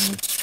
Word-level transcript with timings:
Thanks. 0.00 0.39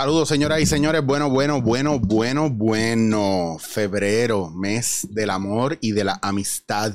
Saludos, 0.00 0.30
señoras 0.30 0.62
y 0.62 0.64
señores. 0.64 1.04
Bueno, 1.04 1.28
bueno, 1.28 1.60
bueno, 1.60 1.98
bueno, 2.00 2.48
bueno. 2.48 3.58
Febrero, 3.60 4.48
mes 4.48 5.06
del 5.10 5.28
amor 5.28 5.76
y 5.82 5.92
de 5.92 6.04
la 6.04 6.18
amistad. 6.22 6.94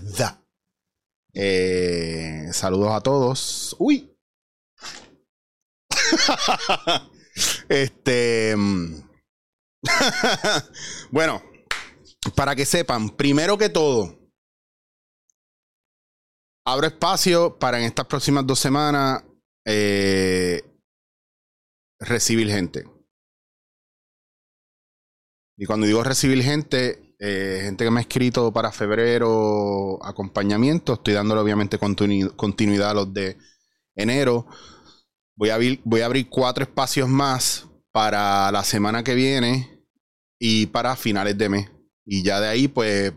Eh, 1.31 2.47
saludos 2.51 2.91
a 2.93 3.01
todos. 3.01 3.75
Uy. 3.77 4.11
este. 7.69 8.55
bueno, 11.11 11.43
para 12.33 12.55
que 12.55 12.65
sepan, 12.65 13.11
primero 13.11 13.55
que 13.55 13.69
todo, 13.69 14.17
abro 16.65 16.87
espacio 16.87 17.59
para 17.59 17.77
en 17.77 17.83
estas 17.85 18.07
próximas 18.07 18.47
dos 18.47 18.57
semanas. 18.57 19.23
Eh, 19.63 20.63
recibir 21.99 22.49
gente. 22.49 22.94
Y 25.57 25.65
cuando 25.65 25.87
digo 25.87 26.03
recibir 26.03 26.43
gente, 26.43 27.15
eh, 27.19 27.61
gente 27.63 27.85
que 27.85 27.91
me 27.91 27.99
ha 27.99 28.01
escrito 28.01 28.51
para 28.51 28.71
febrero 28.71 30.03
acompañamiento, 30.03 30.93
estoy 30.93 31.13
dándole 31.13 31.41
obviamente 31.41 31.77
continuidad 31.77 32.89
a 32.89 32.93
los 32.93 33.13
de 33.13 33.37
enero. 33.95 34.47
Voy 35.35 35.49
a, 35.49 35.55
abrir, 35.55 36.29
cuatro 36.29 36.63
espacios 36.63 37.09
más 37.09 37.67
para 37.91 38.51
la 38.51 38.63
semana 38.63 39.03
que 39.03 39.15
viene 39.15 39.85
y 40.39 40.67
para 40.67 40.95
finales 40.95 41.37
de 41.37 41.49
mes. 41.49 41.71
Y 42.05 42.23
ya 42.23 42.39
de 42.39 42.47
ahí, 42.47 42.67
pues, 42.67 43.13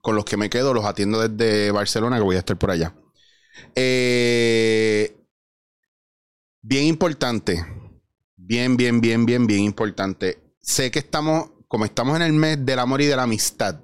con 0.00 0.16
los 0.16 0.24
que 0.24 0.36
me 0.36 0.50
quedo, 0.50 0.74
los 0.74 0.84
atiendo 0.84 1.26
desde 1.26 1.70
Barcelona, 1.70 2.16
que 2.16 2.22
voy 2.22 2.36
a 2.36 2.40
estar 2.40 2.58
por 2.58 2.70
allá. 2.70 2.94
Eh, 3.74 5.16
bien 6.62 6.84
importante, 6.84 7.64
bien, 8.36 8.76
bien, 8.76 9.00
bien, 9.00 9.24
bien, 9.24 9.46
bien 9.46 9.60
importante. 9.60 10.38
Sé 10.60 10.90
que 10.90 10.98
estamos, 10.98 11.50
como 11.74 11.86
estamos 11.86 12.14
en 12.14 12.22
el 12.22 12.32
mes 12.32 12.64
del 12.64 12.78
amor 12.78 13.02
y 13.02 13.06
de 13.06 13.16
la 13.16 13.24
amistad, 13.24 13.80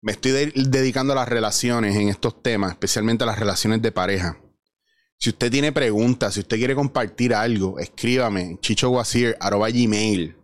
me 0.00 0.12
estoy 0.12 0.50
dedicando 0.54 1.12
a 1.12 1.16
las 1.16 1.28
relaciones 1.28 1.96
en 1.96 2.08
estos 2.08 2.42
temas, 2.42 2.72
especialmente 2.72 3.24
a 3.24 3.26
las 3.26 3.38
relaciones 3.38 3.82
de 3.82 3.92
pareja. 3.92 4.40
Si 5.18 5.28
usted 5.28 5.50
tiene 5.50 5.70
preguntas, 5.70 6.32
si 6.32 6.40
usted 6.40 6.56
quiere 6.56 6.74
compartir 6.74 7.34
algo, 7.34 7.78
escríbame, 7.78 8.56
chichoguasir.gmail. 8.58 10.34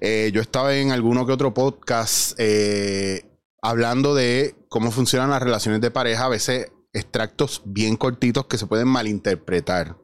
Eh, 0.00 0.32
yo 0.34 0.40
estaba 0.40 0.74
en 0.74 0.90
alguno 0.90 1.24
que 1.24 1.32
otro 1.32 1.54
podcast 1.54 2.34
eh, 2.38 3.30
hablando 3.62 4.16
de 4.16 4.56
cómo 4.68 4.90
funcionan 4.90 5.30
las 5.30 5.44
relaciones 5.44 5.80
de 5.80 5.92
pareja, 5.92 6.24
a 6.24 6.28
veces 6.28 6.72
extractos 6.92 7.62
bien 7.64 7.96
cortitos 7.96 8.46
que 8.46 8.58
se 8.58 8.66
pueden 8.66 8.88
malinterpretar 8.88 9.96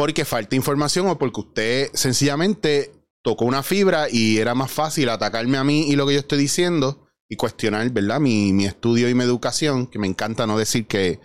porque 0.00 0.24
falta 0.24 0.56
información 0.56 1.08
o 1.08 1.18
porque 1.18 1.40
usted 1.40 1.90
sencillamente 1.92 2.90
tocó 3.22 3.44
una 3.44 3.62
fibra 3.62 4.08
y 4.10 4.38
era 4.38 4.54
más 4.54 4.70
fácil 4.70 5.08
atacarme 5.08 5.58
a 5.58 5.64
mí 5.64 5.88
y 5.88 5.96
lo 5.96 6.06
que 6.06 6.14
yo 6.14 6.20
estoy 6.20 6.38
diciendo 6.38 7.06
y 7.28 7.36
cuestionar, 7.36 7.88
¿verdad? 7.90 8.20
Mi, 8.20 8.64
estudio 8.64 9.08
y 9.08 9.14
mi 9.14 9.24
educación, 9.24 9.86
que 9.86 9.98
me 9.98 10.06
encanta 10.06 10.46
no 10.46 10.58
decir 10.58 10.86
que 10.86 11.20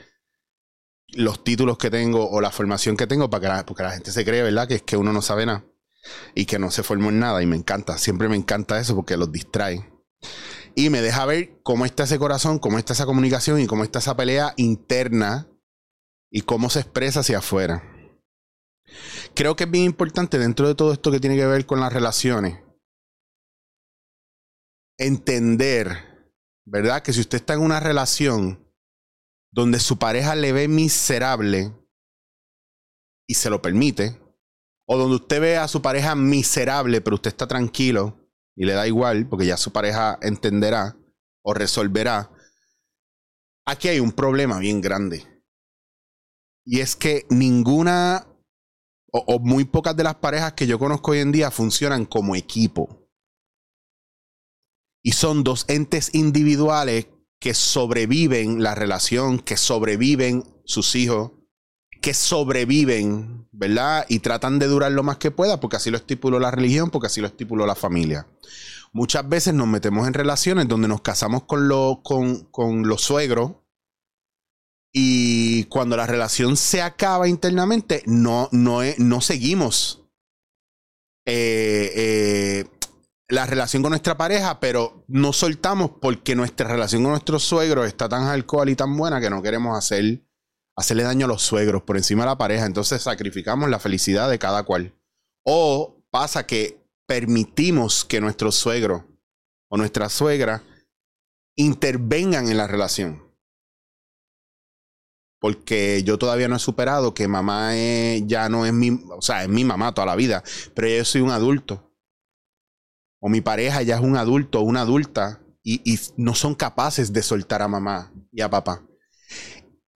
los 1.07 1.43
títulos 1.43 1.77
que 1.77 1.89
tengo 1.89 2.29
o 2.29 2.41
la 2.41 2.51
formación 2.51 2.97
que 2.97 3.07
tengo, 3.07 3.29
para 3.29 3.41
que 3.41 3.47
la, 3.47 3.65
porque 3.65 3.83
la 3.83 3.91
gente 3.91 4.11
se 4.11 4.23
cree, 4.23 4.43
¿verdad? 4.43 4.67
Que 4.67 4.75
es 4.75 4.81
que 4.83 4.97
uno 4.97 5.13
no 5.13 5.21
sabe 5.21 5.45
nada 5.45 5.65
y 6.35 6.45
que 6.45 6.59
no 6.59 6.69
se 6.69 6.83
formó 6.83 7.09
en 7.09 7.19
nada 7.19 7.41
y 7.41 7.47
me 7.47 7.55
encanta, 7.55 7.97
siempre 7.97 8.29
me 8.29 8.35
encanta 8.35 8.79
eso 8.79 8.95
porque 8.95 9.17
los 9.17 9.31
distrae. 9.31 9.89
Y 10.75 10.89
me 10.89 11.01
deja 11.01 11.25
ver 11.25 11.59
cómo 11.63 11.85
está 11.85 12.03
ese 12.03 12.19
corazón, 12.19 12.59
cómo 12.59 12.77
está 12.77 12.93
esa 12.93 13.05
comunicación 13.05 13.59
y 13.61 13.67
cómo 13.67 13.83
está 13.83 13.99
esa 13.99 14.15
pelea 14.15 14.53
interna 14.57 15.47
y 16.29 16.41
cómo 16.41 16.69
se 16.69 16.81
expresa 16.81 17.21
hacia 17.21 17.39
afuera. 17.39 17.81
Creo 19.35 19.55
que 19.57 19.65
es 19.65 19.71
bien 19.71 19.83
importante 19.83 20.37
dentro 20.37 20.67
de 20.67 20.75
todo 20.75 20.93
esto 20.93 21.11
que 21.11 21.19
tiene 21.19 21.35
que 21.35 21.45
ver 21.45 21.65
con 21.65 21.81
las 21.81 21.91
relaciones, 21.91 22.57
entender, 24.97 26.31
¿verdad? 26.65 27.03
Que 27.03 27.11
si 27.11 27.19
usted 27.19 27.39
está 27.39 27.53
en 27.53 27.59
una 27.59 27.81
relación 27.81 28.65
donde 29.51 29.79
su 29.79 29.99
pareja 29.99 30.35
le 30.35 30.53
ve 30.53 30.69
miserable 30.69 31.73
y 33.27 33.33
se 33.33 33.49
lo 33.49 33.61
permite, 33.61 34.21
o 34.87 34.97
donde 34.97 35.17
usted 35.17 35.41
ve 35.41 35.57
a 35.57 35.67
su 35.67 35.81
pareja 35.81 36.15
miserable, 36.15 37.01
pero 37.01 37.15
usted 37.15 37.29
está 37.29 37.45
tranquilo 37.45 38.29
y 38.55 38.65
le 38.65 38.73
da 38.73 38.87
igual, 38.87 39.27
porque 39.27 39.47
ya 39.47 39.57
su 39.57 39.73
pareja 39.73 40.17
entenderá 40.21 40.97
o 41.43 41.53
resolverá, 41.53 42.31
aquí 43.65 43.89
hay 43.89 43.99
un 43.99 44.13
problema 44.13 44.59
bien 44.59 44.79
grande. 44.79 45.43
Y 46.65 46.79
es 46.79 46.95
que 46.95 47.25
ninguna 47.29 48.27
o, 49.25 49.39
muy 49.39 49.65
pocas 49.65 49.95
de 49.95 50.03
las 50.03 50.15
parejas 50.15 50.53
que 50.53 50.67
yo 50.67 50.77
conozco 50.77 51.11
hoy 51.11 51.19
en 51.19 51.31
día 51.31 51.51
funcionan 51.51 52.05
como 52.05 52.35
equipo. 52.35 53.07
Y 55.01 55.13
son 55.13 55.43
dos 55.43 55.65
entes 55.67 56.13
individuales 56.13 57.07
que 57.39 57.53
sobreviven 57.53 58.63
la 58.63 58.75
relación, 58.75 59.39
que 59.39 59.55
sobreviven 59.55 60.43
sus 60.65 60.95
hijos, 60.95 61.31
que 62.01 62.13
sobreviven, 62.13 63.47
¿verdad? 63.51 64.05
Y 64.09 64.19
tratan 64.19 64.59
de 64.59 64.67
durar 64.67 64.91
lo 64.91 65.03
más 65.03 65.17
que 65.17 65.31
pueda, 65.31 65.59
porque 65.59 65.77
así 65.77 65.91
lo 65.91 65.97
estipuló 65.97 66.39
la 66.39 66.51
religión, 66.51 66.89
porque 66.89 67.07
así 67.07 67.21
lo 67.21 67.27
estipuló 67.27 67.65
la 67.65 67.75
familia. 67.75 68.27
Muchas 68.93 69.27
veces 69.29 69.53
nos 69.53 69.67
metemos 69.67 70.07
en 70.07 70.13
relaciones 70.13 70.67
donde 70.67 70.87
nos 70.87 71.01
casamos 71.01 71.43
con, 71.43 71.69
con, 72.01 72.45
con 72.45 72.87
los 72.87 73.01
suegros 73.01 73.51
y 74.97 75.65
cuando 75.65 75.97
la 75.97 76.07
relación 76.07 76.55
se 76.55 76.81
acaba 76.81 77.27
internamente, 77.27 78.01
no, 78.05 78.47
no, 78.53 78.79
no 78.97 79.19
seguimos 79.19 80.05
eh, 81.27 81.91
eh, 81.93 82.65
la 83.27 83.45
relación 83.45 83.83
con 83.83 83.89
nuestra 83.89 84.15
pareja, 84.15 84.61
pero 84.61 85.03
no 85.09 85.33
soltamos 85.33 85.91
porque 86.01 86.33
nuestra 86.33 86.69
relación 86.69 87.03
con 87.03 87.11
nuestros 87.11 87.43
suegros 87.43 87.87
está 87.87 88.07
tan 88.07 88.23
alcohol 88.23 88.69
y 88.69 88.77
tan 88.77 88.95
buena 88.95 89.19
que 89.19 89.29
no 89.29 89.41
queremos 89.41 89.77
hacer, 89.77 90.25
hacerle 90.77 91.03
daño 91.03 91.25
a 91.25 91.29
los 91.29 91.41
suegros 91.41 91.83
por 91.83 91.97
encima 91.97 92.23
de 92.23 92.29
la 92.29 92.37
pareja. 92.37 92.65
Entonces 92.65 93.01
sacrificamos 93.01 93.69
la 93.69 93.79
felicidad 93.79 94.29
de 94.29 94.39
cada 94.39 94.63
cual. 94.63 94.95
O 95.43 96.05
pasa 96.09 96.47
que 96.47 96.87
permitimos 97.05 98.05
que 98.05 98.21
nuestro 98.21 98.49
suegro 98.49 99.05
o 99.69 99.75
nuestra 99.75 100.07
suegra 100.07 100.63
intervengan 101.57 102.47
en 102.47 102.55
la 102.55 102.67
relación 102.67 103.24
porque 105.45 106.01
yo 106.03 106.17
todavía 106.17 106.47
no 106.47 106.55
he 106.55 106.59
superado 106.59 107.13
que 107.13 107.27
mamá 107.27 107.75
ya 108.23 108.49
no 108.49 108.65
es 108.65 108.73
mi, 108.73 108.99
o 109.15 109.21
sea, 109.21 109.43
es 109.43 109.47
mi 109.47 109.63
mamá 109.63 109.93
toda 109.93 110.07
la 110.07 110.15
vida, 110.15 110.43
pero 110.73 110.87
yo 110.87 111.05
soy 111.05 111.21
un 111.21 111.29
adulto. 111.29 111.93
O 113.19 113.29
mi 113.29 113.41
pareja 113.41 113.83
ya 113.83 113.97
es 113.97 114.01
un 114.01 114.17
adulto 114.17 114.61
una 114.61 114.81
adulta 114.81 115.43
y, 115.61 115.81
y 115.85 115.99
no 116.17 116.33
son 116.33 116.55
capaces 116.55 117.13
de 117.13 117.21
soltar 117.21 117.61
a 117.61 117.67
mamá 117.67 118.11
y 118.31 118.41
a 118.41 118.49
papá. 118.49 118.87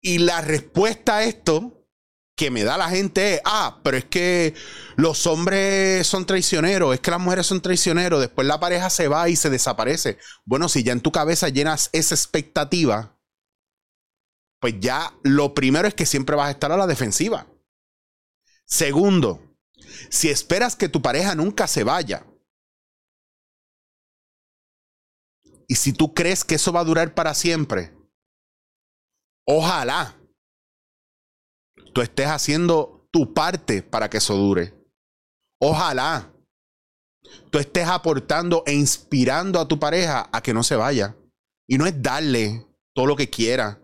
Y 0.01 0.19
la 0.19 0.41
respuesta 0.41 1.17
a 1.17 1.23
esto 1.23 1.83
que 2.35 2.51
me 2.51 2.63
da 2.63 2.77
la 2.77 2.89
gente 2.89 3.33
es, 3.33 3.41
ah, 3.43 3.79
pero 3.83 3.97
es 3.97 4.05
que 4.05 4.53
los 4.97 5.25
hombres 5.25 6.05
son 6.05 6.27
traicioneros, 6.27 6.93
es 6.93 6.99
que 6.99 7.09
las 7.09 7.19
mujeres 7.19 7.47
son 7.47 7.59
traicioneros, 7.59 8.19
después 8.19 8.45
la 8.45 8.59
pareja 8.59 8.91
se 8.91 9.07
va 9.07 9.29
y 9.29 9.35
se 9.35 9.49
desaparece. 9.49 10.19
Bueno, 10.45 10.69
si 10.69 10.83
ya 10.83 10.91
en 10.91 11.01
tu 11.01 11.11
cabeza 11.11 11.49
llenas 11.49 11.89
esa 11.91 12.13
expectativa, 12.13 13.18
pues 14.59 14.75
ya 14.79 15.13
lo 15.23 15.53
primero 15.53 15.87
es 15.87 15.93
que 15.93 16.05
siempre 16.05 16.35
vas 16.35 16.47
a 16.47 16.51
estar 16.51 16.71
a 16.71 16.77
la 16.77 16.87
defensiva. 16.87 17.47
Segundo, 18.65 19.41
si 20.09 20.29
esperas 20.29 20.75
que 20.75 20.89
tu 20.89 21.01
pareja 21.01 21.33
nunca 21.35 21.67
se 21.67 21.83
vaya, 21.83 22.25
y 25.67 25.75
si 25.75 25.93
tú 25.93 26.13
crees 26.13 26.43
que 26.43 26.55
eso 26.55 26.73
va 26.73 26.81
a 26.81 26.85
durar 26.85 27.13
para 27.13 27.33
siempre, 27.33 27.95
ojalá 29.47 30.19
tú 31.93 32.01
estés 32.01 32.27
haciendo 32.27 33.07
tu 33.11 33.33
parte 33.33 33.83
para 33.83 34.09
que 34.09 34.17
eso 34.17 34.35
dure. 34.35 34.73
Ojalá 35.61 36.33
tú 37.51 37.59
estés 37.59 37.87
aportando 37.87 38.63
e 38.65 38.73
inspirando 38.73 39.59
a 39.59 39.67
tu 39.67 39.79
pareja 39.79 40.29
a 40.31 40.41
que 40.41 40.53
no 40.53 40.63
se 40.63 40.75
vaya. 40.75 41.15
Y 41.67 41.77
no 41.77 41.85
es 41.85 42.01
darle 42.01 42.65
todo 42.93 43.05
lo 43.05 43.15
que 43.15 43.29
quiera 43.29 43.79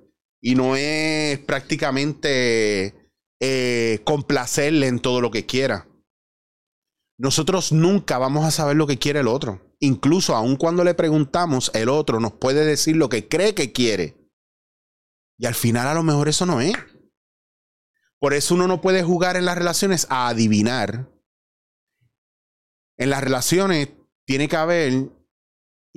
y 0.46 0.54
no 0.54 0.76
es 0.76 1.40
prácticamente 1.40 2.94
eh, 3.42 4.02
complacerle 4.04 4.86
en 4.86 5.00
todo 5.00 5.20
lo 5.20 5.32
que 5.32 5.48
quiera. 5.48 5.88
Nosotros 7.18 7.72
nunca 7.72 8.20
vamos 8.20 8.46
a 8.46 8.52
saber 8.52 8.76
lo 8.76 8.86
que 8.86 9.00
quiere 9.00 9.22
el 9.22 9.28
otro. 9.28 9.76
Incluso 9.80 10.36
aun 10.36 10.56
cuando 10.56 10.84
le 10.84 10.94
preguntamos, 10.94 11.72
el 11.74 11.90
otro 11.90 12.20
nos 12.20 12.34
puede 12.34 12.64
decir 12.64 12.96
lo 12.96 13.10
que 13.10 13.28
cree 13.28 13.56
que 13.56 13.72
quiere. 13.72 14.30
Y 15.40 15.48
al 15.48 15.56
final 15.56 15.88
a 15.88 15.96
lo 15.96 16.04
mejor 16.04 16.28
eso 16.28 16.46
no 16.46 16.62
es. 16.62 16.76
Por 18.20 18.36
eso 18.36 18.54
uno 18.54 18.68
no 18.68 18.82
puede 18.82 19.02
jugar 19.02 19.38
en 19.38 19.46
las 19.46 19.58
relaciones 19.58 20.06
a 20.12 20.28
adivinar. 20.28 21.12
En 23.00 23.10
las 23.10 23.24
relaciones 23.24 23.90
tiene 24.28 24.48
que 24.48 24.58
haber, 24.58 25.10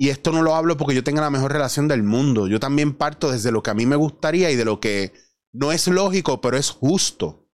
y 0.01 0.11
esto 0.11 0.31
no 0.31 0.41
lo 0.41 0.55
hablo 0.55 0.77
porque 0.77 0.95
yo 0.95 1.03
tenga 1.03 1.19
la 1.19 1.29
mejor 1.29 1.51
relación 1.51 1.89
del 1.89 2.03
mundo, 2.03 2.47
yo 2.47 2.57
también 2.57 2.93
parto 2.93 3.31
desde 3.31 3.51
lo 3.51 3.61
que 3.61 3.71
a 3.71 3.73
mí 3.73 3.85
me 3.85 3.97
gustaría 3.97 4.49
y 4.49 4.55
de 4.55 4.63
lo 4.63 4.79
que 4.79 5.11
no 5.51 5.73
es 5.73 5.89
lógico, 5.89 6.39
pero 6.39 6.55
es 6.55 6.69
justo. 6.69 7.49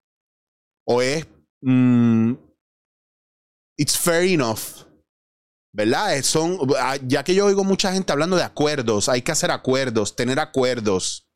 O 0.85 1.01
es... 1.01 1.25
Mm, 1.61 2.33
it's 3.79 3.97
fair 3.97 4.31
enough. 4.31 4.85
¿Verdad? 5.73 6.21
Son, 6.21 6.59
ah, 6.77 6.97
ya 7.01 7.23
que 7.23 7.33
yo 7.33 7.47
oigo 7.47 7.63
mucha 7.63 7.91
gente 7.91 8.11
hablando 8.11 8.35
de 8.35 8.43
acuerdos, 8.43 9.09
hay 9.09 9.23
que 9.23 9.31
hacer 9.31 9.49
acuerdos, 9.49 10.15
tener 10.15 10.39
acuerdos. 10.39 11.27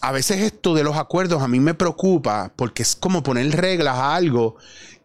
A 0.00 0.12
veces 0.12 0.40
esto 0.40 0.74
de 0.74 0.84
los 0.84 0.96
acuerdos 0.96 1.42
a 1.42 1.48
mí 1.48 1.60
me 1.60 1.74
preocupa 1.74 2.52
porque 2.56 2.82
es 2.82 2.94
como 2.94 3.22
poner 3.22 3.50
reglas 3.50 3.96
a 3.96 4.14
algo 4.14 4.56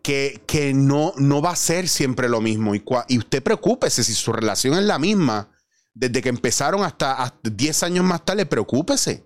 que, 0.04 0.44
que 0.46 0.74
no, 0.74 1.14
no 1.18 1.42
va 1.42 1.52
a 1.52 1.56
ser 1.56 1.88
siempre 1.88 2.30
lo 2.30 2.42
mismo. 2.42 2.76
Y, 2.76 2.84
y 3.08 3.18
usted 3.18 3.42
preocúpese 3.42 4.04
si 4.04 4.14
su 4.14 4.32
relación 4.32 4.78
es 4.78 4.84
la 4.84 5.00
misma 5.00 5.50
desde 5.94 6.22
que 6.22 6.30
empezaron 6.30 6.84
hasta, 6.84 7.34
10 7.44 7.84
años 7.84 8.06
más 8.06 8.26
tarde, 8.26 8.46
preocúpese. 8.46 9.26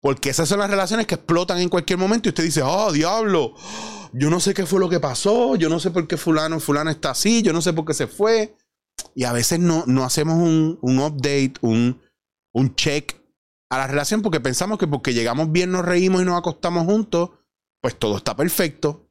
Porque 0.00 0.30
esas 0.30 0.48
son 0.48 0.60
las 0.60 0.70
relaciones 0.70 1.06
que 1.06 1.16
explotan 1.16 1.58
en 1.58 1.68
cualquier 1.68 1.98
momento 1.98 2.28
y 2.28 2.30
usted 2.30 2.44
dice, 2.44 2.62
oh, 2.62 2.92
diablo, 2.92 3.54
yo 4.12 4.30
no 4.30 4.38
sé 4.38 4.54
qué 4.54 4.64
fue 4.64 4.78
lo 4.78 4.88
que 4.88 5.00
pasó, 5.00 5.56
yo 5.56 5.68
no 5.68 5.80
sé 5.80 5.90
por 5.90 6.06
qué 6.06 6.16
fulano, 6.16 6.60
fulano 6.60 6.90
está 6.90 7.10
así, 7.10 7.42
yo 7.42 7.52
no 7.52 7.60
sé 7.60 7.72
por 7.72 7.84
qué 7.84 7.94
se 7.94 8.06
fue. 8.06 8.56
Y 9.14 9.24
a 9.24 9.32
veces 9.32 9.58
no, 9.58 9.84
no 9.86 10.04
hacemos 10.04 10.36
un, 10.36 10.78
un 10.82 10.98
update, 11.00 11.54
un, 11.62 12.00
un 12.52 12.74
check 12.76 13.17
a 13.70 13.78
la 13.78 13.86
relación 13.86 14.22
porque 14.22 14.40
pensamos 14.40 14.78
que 14.78 14.86
porque 14.86 15.14
llegamos 15.14 15.52
bien, 15.52 15.70
nos 15.70 15.84
reímos 15.84 16.22
y 16.22 16.24
nos 16.24 16.38
acostamos 16.38 16.84
juntos, 16.84 17.30
pues 17.80 17.98
todo 17.98 18.16
está 18.16 18.34
perfecto. 18.36 19.10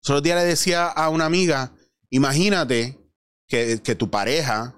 Solo 0.00 0.20
día 0.20 0.34
le 0.34 0.44
decía 0.44 0.86
a 0.86 1.08
una 1.08 1.26
amiga, 1.26 1.74
imagínate 2.10 2.98
que, 3.46 3.80
que 3.82 3.94
tu 3.94 4.10
pareja 4.10 4.76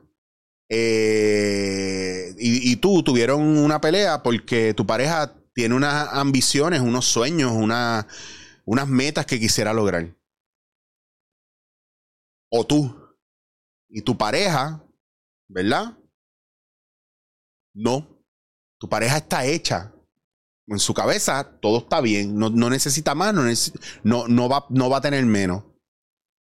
eh, 0.68 2.34
y, 2.38 2.76
tú 2.76 3.02
tuvieron 3.02 3.40
una 3.42 3.80
pelea 3.80 4.22
porque 4.22 4.74
tu 4.74 4.86
pareja 4.86 5.34
tiene 5.54 5.74
unas 5.74 6.08
ambiciones, 6.12 6.80
unos 6.80 7.04
sueños, 7.06 7.52
una, 7.52 8.08
unas 8.64 8.88
metas 8.88 9.26
que 9.26 9.38
quisiera 9.38 9.72
lograr. 9.72 10.16
O 12.50 12.66
tú. 12.66 12.92
Y 13.88 14.02
tu 14.02 14.16
pareja, 14.16 14.84
¿verdad? 15.48 15.96
No. 17.74 18.13
Tu 18.78 18.88
pareja 18.88 19.18
está 19.18 19.44
hecha. 19.44 19.92
En 20.66 20.78
su 20.78 20.94
cabeza 20.94 21.58
todo 21.60 21.78
está 21.78 22.00
bien. 22.00 22.36
No, 22.38 22.50
necesita 22.50 23.14
más, 23.14 23.34
no, 24.02 24.28
no, 24.28 24.48
va, 24.48 24.66
no 24.70 24.88
va 24.88 24.98
a 24.98 25.02
tener 25.02 25.24
menos. 25.26 25.64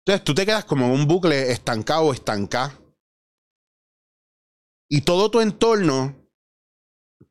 Entonces 0.05 0.25
tú 0.25 0.35
te 0.35 0.47
quedas 0.47 0.65
como 0.65 0.87
en 0.87 0.93
un 0.93 1.07
bucle 1.07 1.53
estancado 1.53 2.03
o 2.05 2.13
estancado. 2.13 2.73
Y 4.89 5.03
todo 5.03 5.31
tu 5.31 5.41
entorno 5.41 6.23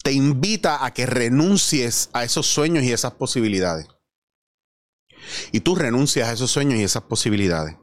te 0.03 0.11
invita 0.11 0.83
a 0.83 0.93
que 0.93 1.05
renuncies 1.05 2.09
a 2.13 2.23
esos 2.23 2.47
sueños 2.47 2.83
y 2.83 2.91
esas 2.91 3.13
posibilidades. 3.13 3.87
Y 5.51 5.59
tú 5.59 5.75
renuncias 5.75 6.27
a 6.27 6.33
esos 6.33 6.49
sueños 6.49 6.79
y 6.79 6.83
esas 6.83 7.03
posibilidades. 7.03 7.75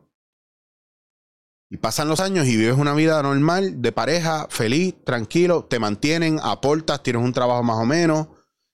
Y 1.70 1.76
pasan 1.76 2.08
los 2.08 2.20
años 2.20 2.46
y 2.46 2.56
vives 2.56 2.78
una 2.78 2.94
vida 2.94 3.22
normal, 3.22 3.82
de 3.82 3.92
pareja, 3.92 4.46
feliz, 4.48 4.94
tranquilo, 5.04 5.66
te 5.66 5.78
mantienen, 5.78 6.40
aportas, 6.42 7.02
tienes 7.02 7.22
un 7.22 7.32
trabajo 7.34 7.62
más 7.62 7.76
o 7.76 7.84
menos. 7.84 8.28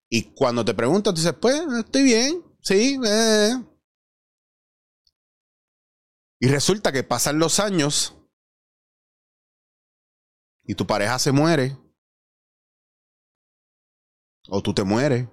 Y 0.08 0.32
cuando 0.34 0.64
te 0.64 0.74
preguntas, 0.74 1.14
dices, 1.14 1.34
pues, 1.40 1.60
estoy 1.78 2.02
bien, 2.04 2.44
sí. 2.60 3.00
Eh". 3.04 3.50
Y 6.40 6.48
resulta 6.48 6.92
que 6.92 7.02
pasan 7.02 7.38
los 7.38 7.58
años 7.58 8.14
y 10.62 10.74
tu 10.74 10.86
pareja 10.86 11.18
se 11.18 11.32
muere. 11.32 11.76
O 14.48 14.62
tú 14.62 14.72
te 14.74 14.84
mueres. 14.84 15.26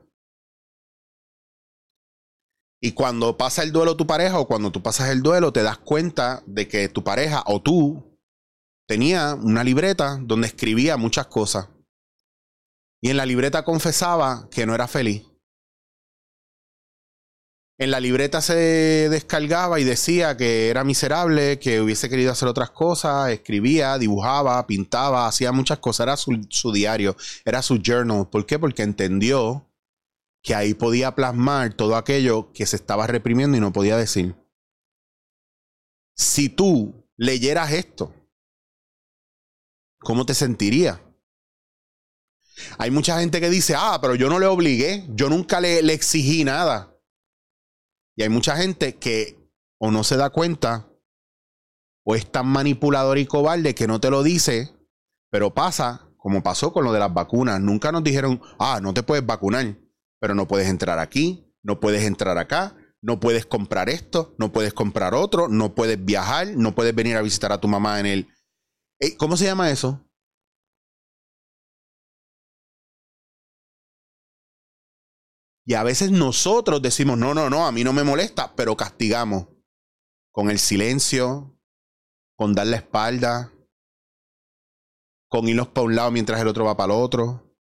Y 2.84 2.94
cuando 2.94 3.38
pasa 3.38 3.62
el 3.62 3.72
duelo 3.72 3.96
tu 3.96 4.08
pareja 4.08 4.40
o 4.40 4.48
cuando 4.48 4.72
tú 4.72 4.82
pasas 4.82 5.10
el 5.10 5.22
duelo, 5.22 5.54
te 5.54 5.62
das 5.62 5.78
cuenta 5.78 6.42
de 6.48 6.68
que 6.68 6.90
tu 6.90 7.04
pareja 7.04 7.44
o 7.46 7.62
tú 7.62 8.18
tenía 8.88 9.36
una 9.36 9.64
libreta 9.64 10.18
donde 10.20 10.48
escribía 10.48 10.98
muchas 10.98 11.28
cosas. 11.28 11.70
Y 13.00 13.12
en 13.12 13.18
la 13.18 13.28
libreta 13.28 13.64
confesaba 13.64 14.50
que 14.50 14.66
no 14.66 14.74
era 14.74 14.88
feliz. 14.88 15.24
En 17.78 17.92
la 17.92 18.00
libreta 18.00 18.42
se 18.42 19.10
descargaba 19.10 19.80
y 19.80 19.84
decía 19.84 20.36
que 20.38 20.70
era 20.70 20.84
miserable, 20.84 21.60
que 21.60 21.82
hubiese 21.82 22.10
querido 22.10 22.32
hacer 22.32 22.48
otras 22.48 22.72
cosas, 22.72 23.32
escribía, 23.32 23.98
dibujaba, 23.98 24.66
pintaba, 24.68 25.28
hacía 25.28 25.52
muchas 25.52 25.80
cosas, 25.80 26.06
era 26.06 26.18
su, 26.18 26.46
su 26.50 26.72
diario, 26.72 27.16
era 27.44 27.62
su 27.62 27.80
journal. 27.84 28.28
¿Por 28.30 28.46
qué? 28.46 28.60
Porque 28.60 28.84
entendió 28.84 29.71
que 30.42 30.56
ahí 30.56 30.74
podía 30.74 31.14
plasmar 31.14 31.74
todo 31.74 31.96
aquello 31.96 32.52
que 32.52 32.66
se 32.66 32.76
estaba 32.76 33.08
reprimiendo 33.08 33.58
y 33.58 33.60
no 33.60 33.72
podía 33.72 33.98
decir. 33.98 34.36
Si 36.16 36.50
tú 36.50 37.08
leyeras 37.16 37.72
esto, 37.72 38.14
¿cómo 40.00 40.26
te 40.26 40.34
sentirías? 40.34 41.00
Hay 42.78 42.92
mucha 42.92 43.20
gente 43.20 43.40
que 43.40 43.50
dice, 43.50 43.76
ah, 43.78 44.00
pero 44.02 44.16
yo 44.16 44.30
no 44.30 44.40
le 44.40 44.46
obligué, 44.46 45.08
yo 45.10 45.30
nunca 45.30 45.62
le, 45.62 45.82
le 45.82 45.94
exigí 45.94 46.44
nada. 46.44 46.96
Y 48.16 48.24
hay 48.24 48.30
mucha 48.30 48.58
gente 48.58 48.98
que 48.98 49.40
o 49.80 49.90
no 49.90 50.04
se 50.04 50.18
da 50.18 50.30
cuenta 50.30 50.88
o 52.04 52.16
es 52.16 52.32
tan 52.32 52.48
manipulador 52.48 53.18
y 53.18 53.26
cobarde 53.26 53.74
que 53.74 53.88
no 53.88 54.00
te 54.00 54.10
lo 54.10 54.22
dice, 54.22 54.76
pero 55.30 55.54
pasa 55.54 56.08
como 56.18 56.44
pasó 56.44 56.74
con 56.74 56.84
lo 56.84 56.94
de 56.94 57.00
las 57.00 57.14
vacunas. 57.14 57.60
Nunca 57.62 57.92
nos 57.92 58.04
dijeron, 58.04 58.42
ah, 58.60 58.80
no 58.82 58.94
te 58.94 59.02
puedes 59.02 59.26
vacunar 59.26 59.76
pero 60.22 60.36
no 60.36 60.48
puedes 60.48 60.70
entrar 60.70 61.00
aquí, 61.00 61.52
no 61.64 61.80
puedes 61.80 62.04
entrar 62.04 62.38
acá, 62.38 62.78
no 63.02 63.20
puedes 63.20 63.48
comprar 63.48 63.90
esto, 63.90 64.36
no 64.38 64.52
puedes 64.52 64.72
comprar 64.72 65.16
otro, 65.16 65.48
no 65.48 65.74
puedes 65.74 66.04
viajar, 66.06 66.56
no 66.56 66.76
puedes 66.76 66.94
venir 66.94 67.18
a 67.18 67.24
visitar 67.24 67.52
a 67.52 67.60
tu 67.60 67.68
mamá 67.68 68.00
en 68.00 68.06
el... 68.06 68.28
¿Cómo 69.18 69.36
se 69.36 69.46
llama 69.46 69.72
eso? 69.72 70.08
Y 75.66 75.74
a 75.74 75.82
veces 75.82 76.12
nosotros 76.12 76.84
decimos, 76.84 77.18
no, 77.18 77.34
no, 77.34 77.50
no, 77.50 77.66
a 77.66 77.72
mí 77.72 77.84
no 77.84 77.92
me 77.92 78.04
molesta, 78.04 78.56
pero 78.56 78.78
castigamos 78.78 79.48
con 80.32 80.52
el 80.52 80.60
silencio, 80.60 81.60
con 82.38 82.54
dar 82.54 82.68
la 82.68 82.78
espalda, 82.78 83.52
con 85.28 85.48
irnos 85.48 85.70
para 85.70 85.86
un 85.86 85.96
lado 85.96 86.12
mientras 86.12 86.40
el 86.40 86.48
otro 86.48 86.66
va 86.66 86.78
para 86.78 86.94
el 86.94 87.00
otro. 87.00 87.58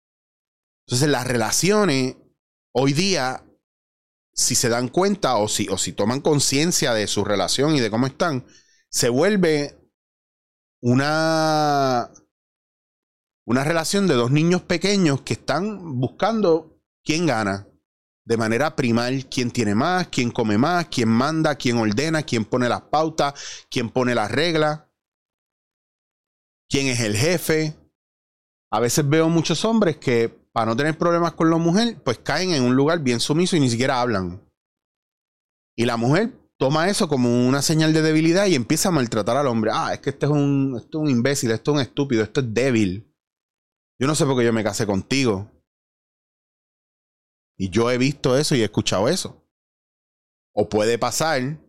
Entonces 0.87 1.11
las 1.11 1.27
relaciones 1.27 2.17
Hoy 2.79 2.93
día, 2.93 3.43
si 4.35 4.55
se 4.55 4.69
dan 4.69 4.89
cuenta 4.89 5.39
o 5.39 5.49
si, 5.49 5.67
o 5.71 5.79
si 5.79 5.95
toman 5.95 6.21
conciencia 6.21 6.93
de 6.93 7.07
su 7.07 7.25
relación 7.25 7.75
y 7.75 7.81
de 7.81 7.89
cómo 7.89 8.07
están, 8.07 8.45
se 8.91 9.09
vuelve 9.09 9.79
una, 10.83 12.11
una 13.47 13.65
relación 13.65 14.07
de 14.07 14.13
dos 14.13 14.31
niños 14.31 14.61
pequeños 14.61 15.23
que 15.23 15.33
están 15.33 15.99
buscando 15.99 16.79
quién 17.03 17.25
gana. 17.25 17.67
De 18.27 18.37
manera 18.37 18.77
primal, 18.77 19.27
quién 19.31 19.51
tiene 19.51 19.75
más, 19.75 20.09
quién 20.09 20.31
come 20.31 20.59
más, 20.59 20.89
quién 20.89 21.09
manda, 21.09 21.55
quién 21.55 21.79
ordena, 21.79 22.25
quién 22.25 22.45
pone 22.45 22.69
las 22.69 22.83
pautas, 22.83 23.67
quién 23.71 23.89
pone 23.89 24.15
las 24.15 24.31
reglas, 24.31 24.83
quién 26.69 26.89
es 26.89 27.01
el 27.01 27.17
jefe. 27.17 27.75
A 28.71 28.81
veces 28.81 29.09
veo 29.09 29.31
muchos 29.31 29.65
hombres 29.65 29.97
que 29.97 30.46
para 30.57 30.71
no 30.71 30.75
tener 30.75 30.97
problemas 30.97 31.35
con 31.35 31.51
la 31.51 31.59
mujer, 31.59 32.03
pues 32.03 32.19
caen 32.19 32.53
en 32.53 32.63
un 32.63 32.75
lugar 32.75 33.01
bien 33.01 33.21
sumiso 33.21 33.57
y 33.57 33.61
ni 33.61 33.69
siquiera 33.69 34.01
hablan. 34.01 34.43
Y 35.77 35.85
la 35.85 35.99
mujer 35.99 36.33
toma 36.57 36.89
eso 36.89 37.09
como 37.09 37.47
una 37.47 37.61
señal 37.61 37.93
de 37.93 38.01
debilidad 38.01 38.47
y 38.47 38.55
empieza 38.55 38.89
a 38.89 38.93
maltratar 38.93 39.37
al 39.37 39.49
hombre. 39.49 39.71
Ah, 39.75 39.93
es 39.93 40.01
que 40.01 40.09
este 40.09 40.25
es 40.25 40.33
un, 40.33 40.73
este 40.79 40.97
es 40.97 41.03
un 41.03 41.11
imbécil, 41.11 41.51
esto 41.51 41.73
es 41.73 41.75
un 41.75 41.83
estúpido, 41.83 42.23
esto 42.23 42.41
es 42.41 42.55
débil. 42.55 43.15
Yo 44.01 44.07
no 44.07 44.15
sé 44.15 44.25
por 44.25 44.39
qué 44.39 44.47
yo 44.47 44.53
me 44.55 44.65
casé 44.65 44.87
contigo. 44.87 45.53
Y 47.59 47.69
yo 47.69 47.91
he 47.91 47.99
visto 47.99 48.35
eso 48.39 48.55
y 48.55 48.63
he 48.63 48.65
escuchado 48.65 49.11
eso. 49.11 49.47
O 50.55 50.71
puede 50.71 50.97
pasar 50.97 51.61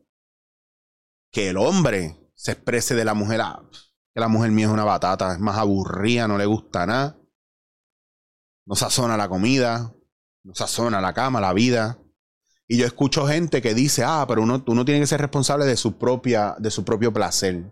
que 1.34 1.50
el 1.50 1.58
hombre 1.58 2.32
se 2.36 2.54
exprese 2.54 2.96
de 2.96 3.04
la 3.04 3.16
mujer, 3.16 3.42
ah, 3.42 3.70
que 4.14 4.22
la 4.22 4.30
mujer 4.30 4.52
mía 4.52 4.68
es 4.68 4.72
una 4.72 4.86
batata, 4.86 5.34
es 5.34 5.40
más 5.40 5.58
aburrida, 5.58 6.26
no 6.30 6.38
le 6.38 6.46
gusta 6.46 6.86
nada 6.86 7.20
no 8.68 8.76
sazona 8.76 9.18
la 9.18 9.30
comida, 9.30 9.96
nos 10.44 10.58
sazona 10.58 11.02
la 11.02 11.14
cama, 11.14 11.40
la 11.40 11.54
vida. 11.54 12.00
Y 12.68 12.78
yo 12.78 12.86
escucho 12.86 13.26
gente 13.26 13.62
que 13.62 13.74
dice, 13.74 14.04
ah, 14.04 14.26
pero 14.28 14.44
uno, 14.44 14.64
uno 14.68 14.86
tiene 14.86 15.00
que 15.00 15.08
ser 15.08 15.22
responsable 15.22 15.66
de 15.66 15.78
su, 15.78 15.98
propia, 15.98 16.54
de 16.60 16.70
su 16.70 16.84
propio 16.84 17.14
placer. 17.14 17.64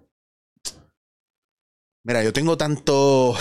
Mira, 2.05 2.23
yo 2.23 2.31
tengo 2.31 2.55
tantos, 2.55 3.37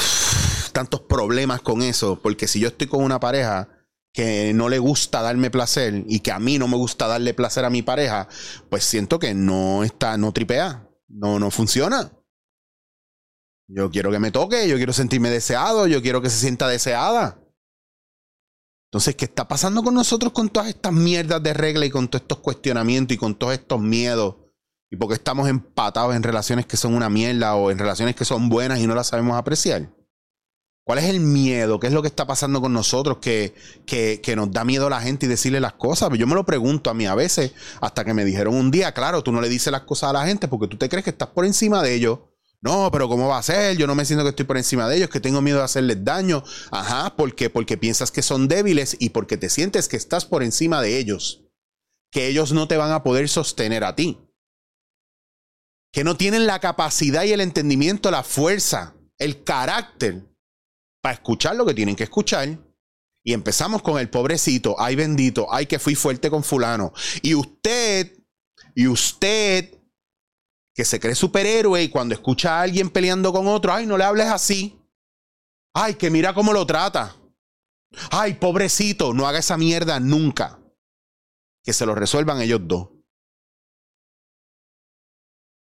tantos 0.72 1.02
problemas 1.02 1.62
con 1.62 1.82
eso, 1.82 2.20
porque 2.20 2.48
si 2.48 2.58
yo 2.58 2.68
estoy 2.68 2.88
con 2.88 3.04
una 3.04 3.20
pareja 3.20 3.68
que 4.12 4.52
no 4.52 4.68
le 4.68 4.80
gusta 4.80 5.22
darme 5.22 5.50
placer 5.50 6.04
y 6.08 6.20
que 6.20 6.32
a 6.32 6.40
mí 6.40 6.58
no 6.58 6.66
me 6.66 6.76
gusta 6.76 7.06
darle 7.06 7.34
placer 7.34 7.64
a 7.64 7.70
mi 7.70 7.82
pareja, 7.82 8.28
pues 8.68 8.84
siento 8.84 9.20
que 9.20 9.32
no 9.32 9.84
está, 9.84 10.16
no 10.16 10.32
tripea, 10.32 10.88
no, 11.06 11.38
no 11.38 11.52
funciona. 11.52 12.12
Yo 13.68 13.90
quiero 13.90 14.10
que 14.10 14.18
me 14.18 14.32
toque, 14.32 14.68
yo 14.68 14.76
quiero 14.76 14.92
sentirme 14.92 15.30
deseado, 15.30 15.86
yo 15.86 16.02
quiero 16.02 16.20
que 16.20 16.30
se 16.30 16.38
sienta 16.38 16.66
deseada. 16.66 17.43
Entonces, 18.94 19.16
¿qué 19.16 19.24
está 19.24 19.48
pasando 19.48 19.82
con 19.82 19.92
nosotros 19.92 20.32
con 20.32 20.48
todas 20.50 20.68
estas 20.68 20.92
mierdas 20.92 21.42
de 21.42 21.52
regla 21.52 21.84
y 21.84 21.90
con 21.90 22.06
todos 22.06 22.22
estos 22.22 22.38
cuestionamientos 22.38 23.12
y 23.16 23.18
con 23.18 23.34
todos 23.34 23.54
estos 23.54 23.80
miedos? 23.80 24.36
¿Y 24.88 24.94
por 24.94 25.08
qué 25.08 25.14
estamos 25.14 25.48
empatados 25.48 26.14
en 26.14 26.22
relaciones 26.22 26.64
que 26.64 26.76
son 26.76 26.94
una 26.94 27.10
mierda 27.10 27.56
o 27.56 27.72
en 27.72 27.78
relaciones 27.80 28.14
que 28.14 28.24
son 28.24 28.48
buenas 28.48 28.78
y 28.78 28.86
no 28.86 28.94
las 28.94 29.08
sabemos 29.08 29.36
apreciar? 29.36 29.90
¿Cuál 30.86 31.00
es 31.00 31.06
el 31.06 31.18
miedo? 31.18 31.80
¿Qué 31.80 31.88
es 31.88 31.92
lo 31.92 32.02
que 32.02 32.06
está 32.06 32.24
pasando 32.24 32.60
con 32.60 32.72
nosotros 32.72 33.18
que, 33.18 33.52
que, 33.84 34.20
que, 34.22 34.36
nos 34.36 34.52
da 34.52 34.64
miedo 34.64 34.86
a 34.86 34.90
la 34.90 35.00
gente 35.00 35.26
y 35.26 35.28
decirle 35.28 35.58
las 35.58 35.72
cosas? 35.72 36.10
Yo 36.16 36.28
me 36.28 36.36
lo 36.36 36.46
pregunto 36.46 36.88
a 36.88 36.94
mí 36.94 37.04
a 37.06 37.16
veces, 37.16 37.52
hasta 37.80 38.04
que 38.04 38.14
me 38.14 38.24
dijeron 38.24 38.54
un 38.54 38.70
día, 38.70 38.94
claro, 38.94 39.24
tú 39.24 39.32
no 39.32 39.40
le 39.40 39.48
dices 39.48 39.72
las 39.72 39.82
cosas 39.82 40.10
a 40.10 40.12
la 40.12 40.24
gente 40.24 40.46
porque 40.46 40.68
tú 40.68 40.76
te 40.76 40.88
crees 40.88 41.02
que 41.02 41.10
estás 41.10 41.30
por 41.30 41.44
encima 41.44 41.82
de 41.82 41.96
ellos. 41.96 42.20
No, 42.64 42.90
pero 42.90 43.10
¿cómo 43.10 43.28
va 43.28 43.36
a 43.36 43.42
ser? 43.42 43.76
Yo 43.76 43.86
no 43.86 43.94
me 43.94 44.06
siento 44.06 44.24
que 44.24 44.30
estoy 44.30 44.46
por 44.46 44.56
encima 44.56 44.88
de 44.88 44.96
ellos, 44.96 45.10
que 45.10 45.20
tengo 45.20 45.42
miedo 45.42 45.58
de 45.58 45.64
hacerles 45.64 46.02
daño. 46.02 46.42
Ajá, 46.70 47.14
¿por 47.14 47.34
qué? 47.34 47.50
Porque 47.50 47.76
piensas 47.76 48.10
que 48.10 48.22
son 48.22 48.48
débiles 48.48 48.96
y 48.98 49.10
porque 49.10 49.36
te 49.36 49.50
sientes 49.50 49.86
que 49.86 49.98
estás 49.98 50.24
por 50.24 50.42
encima 50.42 50.80
de 50.80 50.96
ellos. 50.96 51.42
Que 52.10 52.26
ellos 52.26 52.52
no 52.52 52.66
te 52.66 52.78
van 52.78 52.90
a 52.90 53.02
poder 53.02 53.28
sostener 53.28 53.84
a 53.84 53.94
ti. 53.94 54.18
Que 55.92 56.04
no 56.04 56.16
tienen 56.16 56.46
la 56.46 56.58
capacidad 56.58 57.24
y 57.24 57.32
el 57.32 57.42
entendimiento, 57.42 58.10
la 58.10 58.22
fuerza, 58.22 58.94
el 59.18 59.44
carácter 59.44 60.24
para 61.02 61.16
escuchar 61.16 61.56
lo 61.56 61.66
que 61.66 61.74
tienen 61.74 61.96
que 61.96 62.04
escuchar. 62.04 62.48
Y 63.22 63.34
empezamos 63.34 63.82
con 63.82 63.98
el 63.98 64.08
pobrecito, 64.08 64.76
ay 64.78 64.96
bendito, 64.96 65.48
ay 65.52 65.66
que 65.66 65.78
fui 65.78 65.94
fuerte 65.94 66.30
con 66.30 66.42
fulano. 66.42 66.94
Y 67.20 67.34
usted, 67.34 68.16
y 68.74 68.86
usted 68.86 69.83
que 70.74 70.84
se 70.84 70.98
cree 70.98 71.14
superhéroe 71.14 71.82
y 71.82 71.88
cuando 71.88 72.14
escucha 72.14 72.58
a 72.58 72.62
alguien 72.62 72.90
peleando 72.90 73.32
con 73.32 73.46
otro, 73.46 73.72
ay, 73.72 73.86
no 73.86 73.96
le 73.96 74.04
hables 74.04 74.26
así. 74.26 74.76
Ay, 75.72 75.94
que 75.94 76.10
mira 76.10 76.34
cómo 76.34 76.52
lo 76.52 76.66
trata. 76.66 77.16
Ay, 78.10 78.34
pobrecito, 78.34 79.14
no 79.14 79.26
haga 79.26 79.38
esa 79.38 79.56
mierda 79.56 80.00
nunca. 80.00 80.58
Que 81.62 81.72
se 81.72 81.86
lo 81.86 81.94
resuelvan 81.94 82.40
ellos 82.40 82.60
dos. 82.64 82.88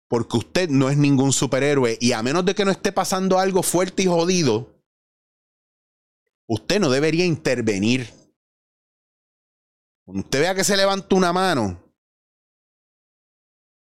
Porque 0.08 0.38
usted 0.38 0.70
no 0.70 0.89
es 0.89 0.98
ningún 0.98 1.32
superhéroe 1.32 1.98
y 2.01 2.12
a 2.12 2.24
menos 2.24 2.43
de 2.46 2.55
que 2.55 2.65
no 2.65 2.72
esté 2.72 2.91
pasando 2.91 3.38
algo 3.38 3.62
fuerte 3.62 4.03
y 4.03 4.08
jodido, 4.08 4.82
usted 6.48 6.79
no 6.79 6.89
debería 6.89 7.25
intervenir. 7.25 8.12
Cuando 10.05 10.24
usted 10.24 10.39
vea 10.39 10.55
que 10.55 10.63
se 10.63 10.75
levanta 10.75 11.15
una 11.15 11.32
mano 11.32 11.83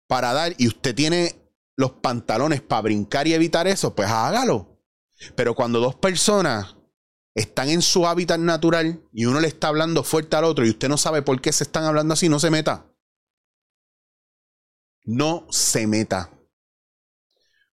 para 0.06 0.32
dar 0.32 0.54
y 0.58 0.68
usted 0.68 0.94
tiene 0.94 1.34
los 1.76 1.92
pantalones 1.92 2.62
para 2.62 2.82
brincar 2.82 3.26
y 3.26 3.34
evitar 3.34 3.66
eso, 3.66 3.94
pues 3.94 4.08
hágalo. 4.08 4.80
Pero 5.34 5.54
cuando 5.54 5.80
dos 5.80 5.94
personas 5.94 6.76
están 7.34 7.68
en 7.68 7.82
su 7.82 8.06
hábitat 8.06 8.40
natural 8.40 9.02
y 9.12 9.26
uno 9.26 9.40
le 9.40 9.48
está 9.48 9.68
hablando 9.68 10.02
fuerte 10.04 10.36
al 10.36 10.44
otro 10.44 10.64
y 10.64 10.70
usted 10.70 10.88
no 10.88 10.96
sabe 10.96 11.22
por 11.22 11.40
qué 11.40 11.52
se 11.52 11.64
están 11.64 11.84
hablando 11.84 12.14
así, 12.14 12.28
no 12.28 12.38
se 12.38 12.50
meta. 12.50 12.86
No 15.04 15.46
se 15.50 15.86
meta. 15.86 16.30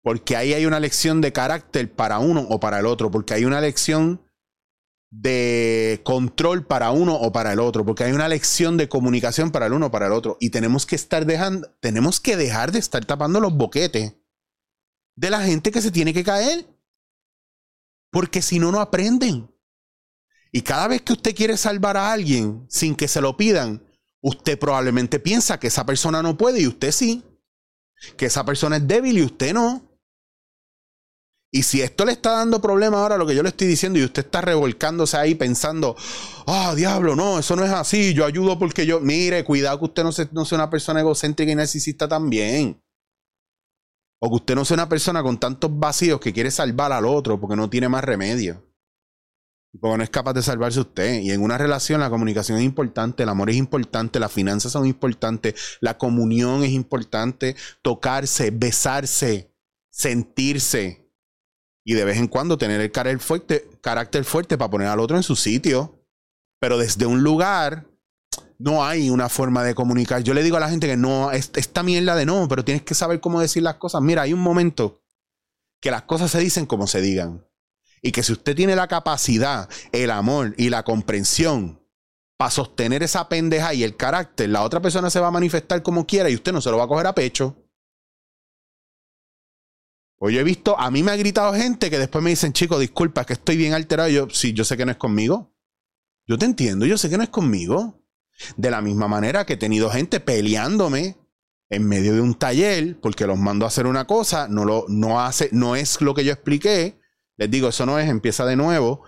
Porque 0.01 0.37
ahí 0.37 0.53
hay 0.53 0.65
una 0.65 0.79
lección 0.79 1.19
de 1.19 1.33
carácter 1.33 1.91
para 1.91 2.19
uno 2.19 2.45
o 2.49 2.59
para 2.59 2.79
el 2.79 2.85
otro. 2.85 3.11
Porque 3.11 3.33
hay 3.33 3.43
una 3.43 3.59
lección 3.59 4.21
de 5.09 6.01
control 6.03 6.65
para 6.65 6.91
uno 6.91 7.15
o 7.15 7.31
para 7.31 7.53
el 7.53 7.59
otro, 7.59 7.85
porque 7.85 8.03
hay 8.03 8.11
una 8.11 8.27
lección 8.27 8.77
de 8.77 8.89
comunicación 8.89 9.51
para 9.51 9.67
el 9.67 9.73
uno 9.73 9.87
o 9.87 9.91
para 9.91 10.07
el 10.07 10.13
otro. 10.13 10.37
Y 10.39 10.49
tenemos 10.49 10.85
que 10.85 10.95
estar 10.95 11.25
dejando, 11.25 11.69
tenemos 11.79 12.19
que 12.19 12.35
dejar 12.35 12.71
de 12.71 12.79
estar 12.79 13.05
tapando 13.05 13.39
los 13.39 13.53
boquetes 13.53 14.13
de 15.15 15.29
la 15.29 15.41
gente 15.41 15.71
que 15.71 15.81
se 15.81 15.91
tiene 15.91 16.13
que 16.13 16.23
caer. 16.23 16.65
Porque 18.11 18.41
si 18.41 18.59
no, 18.59 18.71
no 18.71 18.79
aprenden. 18.79 19.49
Y 20.51 20.61
cada 20.61 20.87
vez 20.87 21.01
que 21.01 21.13
usted 21.13 21.35
quiere 21.35 21.57
salvar 21.57 21.97
a 21.97 22.11
alguien 22.11 22.65
sin 22.69 22.95
que 22.95 23.07
se 23.07 23.21
lo 23.21 23.35
pidan, 23.37 23.85
usted 24.21 24.57
probablemente 24.57 25.19
piensa 25.19 25.59
que 25.59 25.67
esa 25.67 25.85
persona 25.85 26.23
no 26.23 26.37
puede 26.37 26.61
y 26.61 26.67
usted 26.67 26.91
sí. 26.91 27.23
Que 28.15 28.27
esa 28.27 28.45
persona 28.45 28.77
es 28.77 28.87
débil 28.87 29.17
y 29.17 29.23
usted 29.23 29.53
no. 29.53 29.86
Y 31.51 31.63
si 31.63 31.81
esto 31.81 32.05
le 32.05 32.11
está 32.11 32.31
dando 32.31 32.59
problema 32.59 32.99
ahora, 32.99 33.17
lo 33.17 33.25
que 33.25 33.33
yo 33.33 33.41
le 33.41 33.49
estoy 33.49 33.67
diciendo, 33.67 33.97
y 33.97 34.03
usted 34.03 34.25
está 34.25 34.41
revolcándose 34.41 35.15
ahí 35.15 35.33
pensando, 35.33 35.95
ah, 36.45 36.73
diablo, 36.75 37.15
no, 37.15 37.39
eso 37.39 37.55
no 37.55 37.63
es 37.63 37.71
así, 37.71 38.13
yo 38.13 38.25
ayudo 38.25 38.59
porque 38.59 38.85
yo, 38.85 38.99
mire, 38.99 39.43
cuidado 39.45 39.79
que 39.79 39.85
usted 39.85 40.03
no 40.03 40.09
no 40.33 40.45
sea 40.45 40.57
una 40.57 40.69
persona 40.69 40.99
egocéntrica 40.99 41.51
y 41.51 41.55
narcisista 41.55 42.07
también. 42.07 42.81
O 44.19 44.29
que 44.29 44.35
usted 44.35 44.55
no 44.55 44.65
sea 44.65 44.75
una 44.75 44.89
persona 44.89 45.23
con 45.23 45.39
tantos 45.39 45.71
vacíos 45.79 46.19
que 46.19 46.33
quiere 46.33 46.51
salvar 46.51 46.91
al 46.91 47.05
otro 47.05 47.39
porque 47.39 47.55
no 47.55 47.69
tiene 47.69 47.87
más 47.87 48.03
remedio. 48.03 48.63
Porque 49.79 49.97
no 49.97 50.03
es 50.03 50.09
capaz 50.09 50.33
de 50.33 50.41
salvarse 50.41 50.79
usted. 50.79 51.21
Y 51.21 51.31
en 51.31 51.41
una 51.41 51.57
relación 51.57 52.01
la 52.01 52.09
comunicación 52.09 52.57
es 52.57 52.65
importante, 52.65 53.23
el 53.23 53.29
amor 53.29 53.51
es 53.51 53.57
importante, 53.57 54.19
las 54.19 54.31
finanzas 54.31 54.71
son 54.71 54.87
importantes, 54.87 55.77
la 55.81 55.97
comunión 55.97 56.63
es 56.63 56.71
importante, 56.71 57.55
tocarse, 57.83 58.49
besarse, 58.49 59.53
sentirse 59.91 61.06
y 61.89 61.93
de 61.93 62.03
vez 62.03 62.17
en 62.17 62.27
cuando 62.27 62.57
tener 62.57 62.81
el 62.81 62.91
carácter 62.91 63.21
fuerte, 63.21 63.69
carácter 63.79 64.25
fuerte 64.25 64.57
para 64.57 64.69
poner 64.69 64.89
al 64.89 64.99
otro 64.99 65.15
en 65.15 65.23
su 65.23 65.37
sitio. 65.37 66.03
Pero 66.59 66.77
desde 66.77 67.05
un 67.05 67.23
lugar 67.23 67.87
no 68.59 68.83
hay 68.83 69.09
una 69.09 69.29
forma 69.29 69.63
de 69.63 69.73
comunicar. 69.73 70.21
Yo 70.21 70.33
le 70.33 70.43
digo 70.43 70.57
a 70.57 70.59
la 70.59 70.69
gente 70.69 70.85
que 70.85 70.97
no, 70.97 71.31
esta 71.31 71.83
mierda 71.83 72.17
de 72.17 72.25
no, 72.25 72.45
pero 72.49 72.65
tienes 72.65 72.83
que 72.83 72.93
saber 72.93 73.21
cómo 73.21 73.39
decir 73.39 73.63
las 73.63 73.75
cosas. 73.75 74.01
Mira, 74.01 74.23
hay 74.23 74.33
un 74.33 74.41
momento 74.41 75.01
que 75.79 75.89
las 75.89 76.01
cosas 76.01 76.29
se 76.29 76.39
dicen 76.39 76.65
como 76.65 76.87
se 76.87 76.99
digan. 76.99 77.47
Y 78.01 78.11
que 78.11 78.21
si 78.21 78.33
usted 78.33 78.53
tiene 78.53 78.75
la 78.75 78.89
capacidad, 78.89 79.69
el 79.93 80.11
amor 80.11 80.55
y 80.57 80.69
la 80.69 80.83
comprensión 80.83 81.81
para 82.35 82.51
sostener 82.51 83.01
esa 83.01 83.29
pendeja 83.29 83.73
y 83.73 83.85
el 83.85 83.95
carácter, 83.95 84.49
la 84.49 84.63
otra 84.63 84.81
persona 84.81 85.09
se 85.09 85.21
va 85.21 85.27
a 85.27 85.31
manifestar 85.31 85.81
como 85.83 86.05
quiera 86.05 86.29
y 86.29 86.35
usted 86.35 86.51
no 86.51 86.59
se 86.59 86.69
lo 86.69 86.79
va 86.79 86.83
a 86.83 86.89
coger 86.89 87.07
a 87.07 87.15
pecho. 87.15 87.55
Pues 90.17 90.33
yo 90.33 90.41
he 90.41 90.43
visto, 90.43 90.79
a 90.79 90.89
mí 90.89 91.03
me 91.03 91.11
ha 91.11 91.15
gritado 91.15 91.53
gente 91.53 91.89
que 91.89 91.99
después 91.99 92.23
me 92.23 92.31
dicen, 92.31 92.51
chico, 92.51 92.79
disculpa, 92.79 93.25
que 93.25 93.33
estoy 93.33 93.55
bien 93.55 93.73
alterado. 93.73 94.09
yo, 94.09 94.27
sí, 94.31 94.53
yo 94.53 94.63
sé 94.63 94.75
que 94.75 94.85
no 94.85 94.91
es 94.91 94.97
conmigo. 94.97 95.53
Yo 96.25 96.37
te 96.37 96.45
entiendo, 96.45 96.85
yo 96.85 96.97
sé 96.97 97.09
que 97.09 97.17
no 97.17 97.23
es 97.23 97.29
conmigo. 97.29 98.03
De 98.55 98.69
la 98.69 98.81
misma 98.81 99.07
manera 99.07 99.45
que 99.45 99.53
he 99.53 99.57
tenido 99.57 99.89
gente 99.89 100.19
peleándome 100.19 101.17
en 101.69 101.87
medio 101.87 102.13
de 102.13 102.21
un 102.21 102.35
taller 102.35 102.99
porque 102.99 103.25
los 103.25 103.37
mando 103.37 103.65
a 103.65 103.69
hacer 103.69 103.87
una 103.87 104.05
cosa, 104.05 104.47
no, 104.47 104.63
lo, 104.63 104.85
no, 104.89 105.21
hace, 105.21 105.49
no 105.51 105.75
es 105.75 106.01
lo 106.01 106.13
que 106.13 106.23
yo 106.23 106.33
expliqué. 106.33 106.99
Les 107.37 107.49
digo, 107.49 107.69
eso 107.69 107.85
no 107.85 107.99
es, 107.99 108.09
empieza 108.09 108.45
de 108.45 108.55
nuevo. 108.55 109.03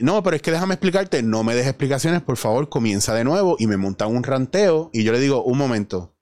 no, 0.00 0.22
pero 0.22 0.36
es 0.36 0.42
que 0.42 0.50
déjame 0.50 0.74
explicarte, 0.74 1.22
no 1.22 1.44
me 1.44 1.54
des 1.54 1.66
explicaciones, 1.66 2.22
por 2.22 2.36
favor, 2.36 2.68
comienza 2.68 3.14
de 3.14 3.24
nuevo 3.24 3.56
y 3.58 3.66
me 3.66 3.76
montan 3.76 4.14
un 4.14 4.22
ranteo 4.22 4.90
y 4.92 5.04
yo 5.04 5.12
le 5.12 5.20
digo, 5.20 5.42
un 5.42 5.58
momento, 5.58 6.17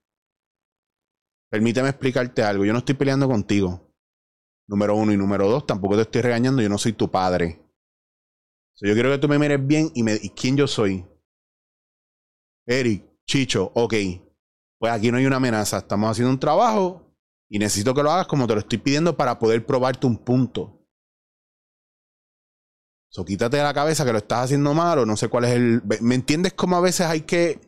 Permíteme 1.51 1.89
explicarte 1.89 2.43
algo. 2.43 2.65
Yo 2.65 2.73
no 2.73 2.81
estoy 2.81 2.95
peleando 2.95 3.29
contigo. 3.29 3.93
Número 4.69 4.97
uno 4.97 5.13
y 5.13 5.17
número 5.17 5.49
dos, 5.49 5.67
tampoco 5.67 5.95
te 5.95 6.03
estoy 6.03 6.23
regañando. 6.23 6.61
Yo 6.61 6.69
no 6.69 6.79
soy 6.79 6.93
tu 6.93 7.11
padre. 7.11 7.63
yo 8.81 8.93
quiero 8.95 9.11
que 9.11 9.19
tú 9.19 9.29
me 9.29 9.39
mires 9.39 9.65
bien 9.65 9.91
y 9.95 10.03
me 10.03 10.15
y 10.15 10.31
quién 10.31 10.57
yo 10.57 10.67
soy. 10.67 11.07
Eric, 12.67 13.05
Chicho, 13.27 13.71
ok. 13.75 13.95
Pues 14.79 14.93
aquí 14.93 15.11
no 15.11 15.19
hay 15.19 15.27
una 15.27 15.37
amenaza. 15.37 15.79
Estamos 15.79 16.11
haciendo 16.11 16.31
un 16.31 16.41
trabajo 16.41 17.15
y 17.49 17.59
necesito 17.59 17.95
que 17.95 18.03
lo 18.03 18.11
hagas 18.11 18.27
como 18.27 18.47
te 18.47 18.55
lo 18.55 18.61
estoy 18.61 18.79
pidiendo 18.79 19.17
para 19.17 19.39
poder 19.39 19.65
probarte 19.65 20.07
un 20.07 20.19
punto. 20.19 20.77
So, 23.09 23.25
quítate 23.25 23.57
de 23.57 23.63
la 23.63 23.73
cabeza 23.73 24.05
que 24.05 24.13
lo 24.13 24.19
estás 24.19 24.45
haciendo 24.45 24.75
mal 24.75 24.99
o 24.99 25.07
no 25.07 25.17
sé 25.17 25.29
cuál 25.29 25.45
es 25.45 25.53
el. 25.53 25.83
¿Me 26.01 26.15
entiendes 26.15 26.53
cómo 26.53 26.77
a 26.77 26.81
veces 26.81 27.07
hay 27.07 27.23
que 27.23 27.61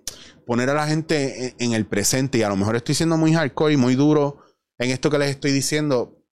poner 0.48 0.70
a 0.70 0.74
la 0.74 0.86
gente 0.86 1.54
en, 1.58 1.74
el 1.74 1.86
presente 1.86 2.38
y 2.38 2.42
a 2.42 2.48
lo 2.48 2.56
mejor 2.56 2.74
estoy 2.74 2.94
siendo 2.94 3.18
muy 3.18 3.34
hardcore 3.34 3.74
y 3.74 3.76
muy 3.76 3.96
duro 3.96 4.42
en 4.78 4.90
esto 4.90 5.10
que 5.10 5.18
les 5.18 5.28
estoy 5.28 5.52
diciendo 5.52 6.24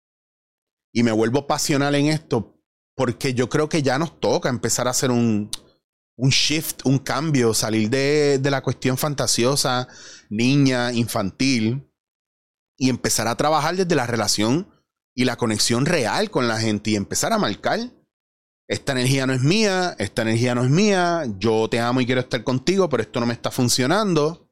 y 0.94 1.04
me 1.04 1.12
vuelvo 1.12 1.48
pasional 1.48 1.96
en 1.96 2.08
esto 2.08 2.58
porque 2.96 3.34
yo 3.34 3.50
creo 3.50 3.68
que 3.68 3.82
ya 3.82 4.00
nos 4.00 4.18
toca 4.22 4.48
empezar 4.48 4.88
a 4.88 4.92
hacer 4.92 5.12
un, 5.12 5.52
un 6.16 6.30
shift, 6.30 6.86
un 6.86 6.98
cambio, 6.98 7.54
salir 7.54 7.90
de, 7.90 8.40
de 8.40 8.52
la 8.52 8.64
cuestión 8.64 8.98
fantasiosa, 8.98 9.90
niña, 10.30 10.94
infantil 10.94 11.92
y 12.78 12.90
empezar 12.90 13.28
a 13.28 13.36
trabajar 13.36 13.76
desde 13.76 13.96
la 13.96 14.08
relación 14.08 14.70
y 15.14 15.26
la 15.26 15.36
conexión 15.36 15.86
real 15.86 16.32
con 16.32 16.48
la 16.48 16.58
gente 16.58 16.92
y 16.92 16.96
empezar 16.96 17.34
a 17.34 17.38
marcar 17.38 17.92
esta 18.68 18.94
energía 18.94 19.28
no 19.28 19.34
es 19.34 19.42
mía, 19.42 19.96
esta 20.00 20.24
energía 20.24 20.56
no 20.56 20.64
es 20.64 20.70
mía, 20.70 21.24
yo 21.38 21.70
te 21.70 21.80
amo 21.80 22.02
y 22.02 22.06
quiero 22.06 22.22
estar 22.22 22.44
contigo, 22.44 22.90
pero 22.90 23.04
esto 23.04 23.20
no 23.20 23.26
me 23.26 23.34
está 23.34 23.52
funcionando. 23.52 24.50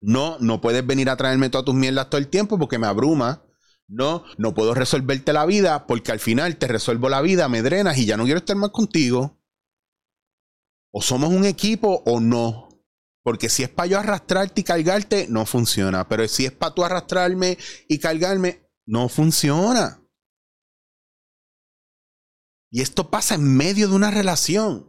No, 0.00 0.38
no 0.38 0.62
puedes 0.62 0.86
venir 0.86 1.10
a 1.10 1.16
traerme 1.16 1.50
todas 1.50 1.66
tus 1.66 1.74
mierdas 1.74 2.08
todo 2.08 2.18
el 2.18 2.28
tiempo 2.28 2.58
porque 2.58 2.78
me 2.78 2.86
abruma. 2.86 3.44
No, 3.86 4.24
no 4.38 4.54
puedo 4.54 4.72
resolverte 4.72 5.32
la 5.32 5.44
vida 5.44 5.86
porque 5.86 6.12
al 6.12 6.20
final 6.20 6.56
te 6.56 6.68
resuelvo 6.68 7.08
la 7.08 7.20
vida, 7.20 7.48
me 7.48 7.60
drenas 7.60 7.98
y 7.98 8.06
ya 8.06 8.16
no 8.16 8.24
quiero 8.24 8.38
estar 8.38 8.56
más 8.56 8.70
contigo. 8.70 9.38
O 10.92 11.02
somos 11.02 11.30
un 11.30 11.44
equipo 11.44 12.02
o 12.06 12.20
no. 12.20 12.68
Porque 13.22 13.50
si 13.50 13.62
es 13.62 13.68
para 13.68 13.86
yo 13.86 13.98
arrastrarte 13.98 14.62
y 14.62 14.64
cargarte, 14.64 15.26
no 15.28 15.44
funciona. 15.44 16.08
Pero 16.08 16.26
si 16.26 16.46
es 16.46 16.52
para 16.52 16.74
tú 16.74 16.84
arrastrarme 16.84 17.58
y 17.86 17.98
cargarme, 17.98 18.70
no 18.86 19.08
funciona. 19.10 19.99
Y 22.70 22.82
esto 22.82 23.10
pasa 23.10 23.34
en 23.34 23.56
medio 23.56 23.88
de 23.88 23.94
una 23.94 24.10
relación. 24.10 24.88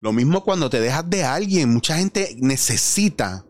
Lo 0.00 0.12
mismo 0.12 0.44
cuando 0.44 0.68
te 0.68 0.80
dejas 0.80 1.08
de 1.08 1.24
alguien. 1.24 1.72
Mucha 1.72 1.96
gente 1.96 2.36
necesita 2.38 3.46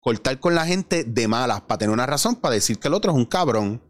cortar 0.00 0.40
con 0.40 0.54
la 0.54 0.66
gente 0.66 1.04
de 1.04 1.28
malas 1.28 1.62
para 1.62 1.78
tener 1.78 1.92
una 1.92 2.06
razón 2.06 2.36
para 2.36 2.54
decir 2.54 2.78
que 2.78 2.88
el 2.88 2.94
otro 2.94 3.12
es 3.12 3.18
un 3.18 3.26
cabrón. 3.26 3.82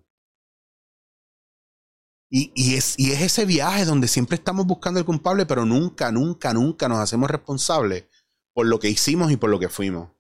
Y, 2.35 2.75
es, 2.75 2.99
y 2.99 3.13
es 3.13 3.21
ese 3.21 3.45
viaje 3.45 3.85
donde 3.85 4.09
siempre 4.09 4.37
estamos 4.37 4.67
buscando 4.67 4.99
el 4.99 5.05
culpable, 5.05 5.45
pero 5.45 5.67
nunca, 5.67 6.11
nunca, 6.11 6.55
nunca 6.55 6.89
nos 6.89 6.99
hacemos 6.99 7.31
responsables 7.31 8.07
por 8.55 8.67
lo 8.67 8.79
que 8.81 8.89
hicimos 8.89 9.31
y 9.31 9.37
por 9.37 9.51
lo 9.51 9.61
que 9.61 9.69
fuimos. 9.69 10.11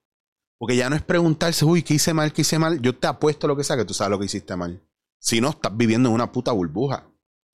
Porque 0.58 0.76
ya 0.76 0.90
no 0.90 0.96
es 0.96 1.02
preguntarse, 1.02 1.64
uy, 1.64 1.82
¿qué 1.82 1.94
hice 1.94 2.12
mal? 2.12 2.34
¿Qué 2.34 2.42
hice 2.42 2.58
mal? 2.58 2.82
Yo 2.82 2.98
te 2.98 3.06
apuesto 3.06 3.48
lo 3.48 3.56
que 3.56 3.64
sea 3.64 3.78
que 3.78 3.86
tú 3.86 3.94
sabes 3.94 4.10
lo 4.10 4.18
que 4.18 4.26
hiciste 4.26 4.54
mal. 4.56 4.86
Si 5.22 5.40
no, 5.40 5.50
estás 5.50 5.76
viviendo 5.76 6.08
en 6.08 6.16
una 6.16 6.32
puta 6.32 6.50
burbuja. 6.50 7.08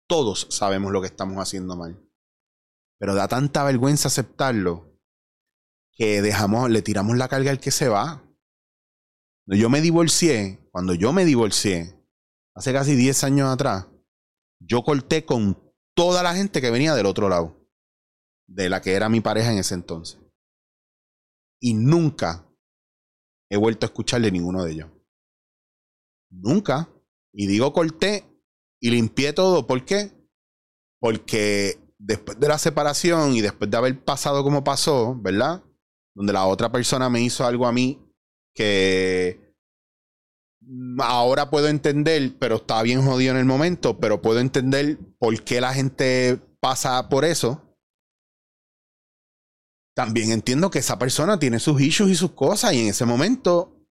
Todos 0.08 0.48
sabemos 0.50 0.94
lo 0.94 1.02
que 1.02 1.08
estamos 1.08 1.38
haciendo 1.38 1.76
mal. 1.76 2.02
Pero 2.98 3.14
da 3.14 3.28
tanta 3.28 3.64
vergüenza 3.66 4.08
aceptarlo 4.08 4.98
que 5.92 6.22
dejamos, 6.22 6.70
le 6.70 6.82
tiramos 6.82 7.18
la 7.18 7.28
carga 7.28 7.52
al 7.52 7.60
que 7.60 7.72
se 7.72 7.90
va. 7.90 8.24
Yo 9.48 9.70
me 9.70 9.82
divorcié, 9.82 10.70
cuando 10.72 10.94
yo 10.94 11.12
me 11.12 11.26
divorcié, 11.26 11.94
hace 12.56 12.72
casi 12.72 12.96
10 12.96 13.24
años 13.26 13.50
atrás, 13.50 13.88
yo 14.60 14.84
corté 14.84 15.26
con 15.26 15.62
toda 15.94 16.24
la 16.24 16.34
gente 16.36 16.62
que 16.62 16.72
venía 16.72 16.96
del 16.96 17.06
otro 17.06 17.28
lado, 17.28 17.70
de 18.48 18.70
la 18.70 18.82
que 18.82 18.94
era 18.94 19.10
mi 19.10 19.20
pareja 19.20 19.52
en 19.52 19.58
ese 19.60 19.74
entonces. 19.74 20.20
Y 21.60 21.74
nunca 21.74 22.48
he 23.50 23.58
vuelto 23.58 23.86
a 23.86 23.90
escucharle 23.90 24.32
ninguno 24.32 24.64
de 24.64 24.72
ellos. 24.72 24.90
Nunca. 26.30 26.90
Y 27.40 27.46
digo 27.46 27.72
corté 27.72 28.26
y 28.82 28.90
limpié 28.90 29.32
todo. 29.32 29.68
¿Por 29.68 29.86
qué? 29.86 30.12
Porque 31.00 31.78
después 32.00 32.40
de 32.40 32.48
la 32.48 32.58
separación 32.58 33.36
y 33.36 33.42
después 33.42 33.70
de 33.70 33.78
haber 33.78 34.04
pasado 34.04 34.44
como 34.44 34.64
pasó, 34.64 35.16
¿verdad? 35.22 35.64
Donde 36.16 36.34
la 36.34 36.48
otra 36.48 36.72
persona 36.72 37.12
me 37.12 37.22
hizo 37.22 37.46
algo 37.46 37.68
a 37.68 37.72
mí 37.72 38.04
que 38.56 39.56
ahora 41.00 41.52
puedo 41.52 41.68
entender, 41.68 42.36
pero 42.40 42.56
estaba 42.56 42.82
bien 42.82 43.04
jodido 43.04 43.34
en 43.34 43.38
el 43.38 43.46
momento, 43.46 44.00
pero 44.00 44.20
puedo 44.20 44.40
entender 44.40 44.98
por 45.20 45.44
qué 45.44 45.62
la 45.62 45.76
gente 45.76 46.42
pasa 46.60 47.08
por 47.08 47.24
eso. 47.24 47.78
También 49.96 50.32
entiendo 50.32 50.72
que 50.72 50.80
esa 50.80 50.98
persona 50.98 51.38
tiene 51.38 51.60
sus 51.60 51.80
issues 51.80 52.10
y 52.10 52.16
sus 52.16 52.32
cosas 52.32 52.74
y 52.74 52.82
en 52.82 52.88
ese 52.88 53.06
momento, 53.06 53.86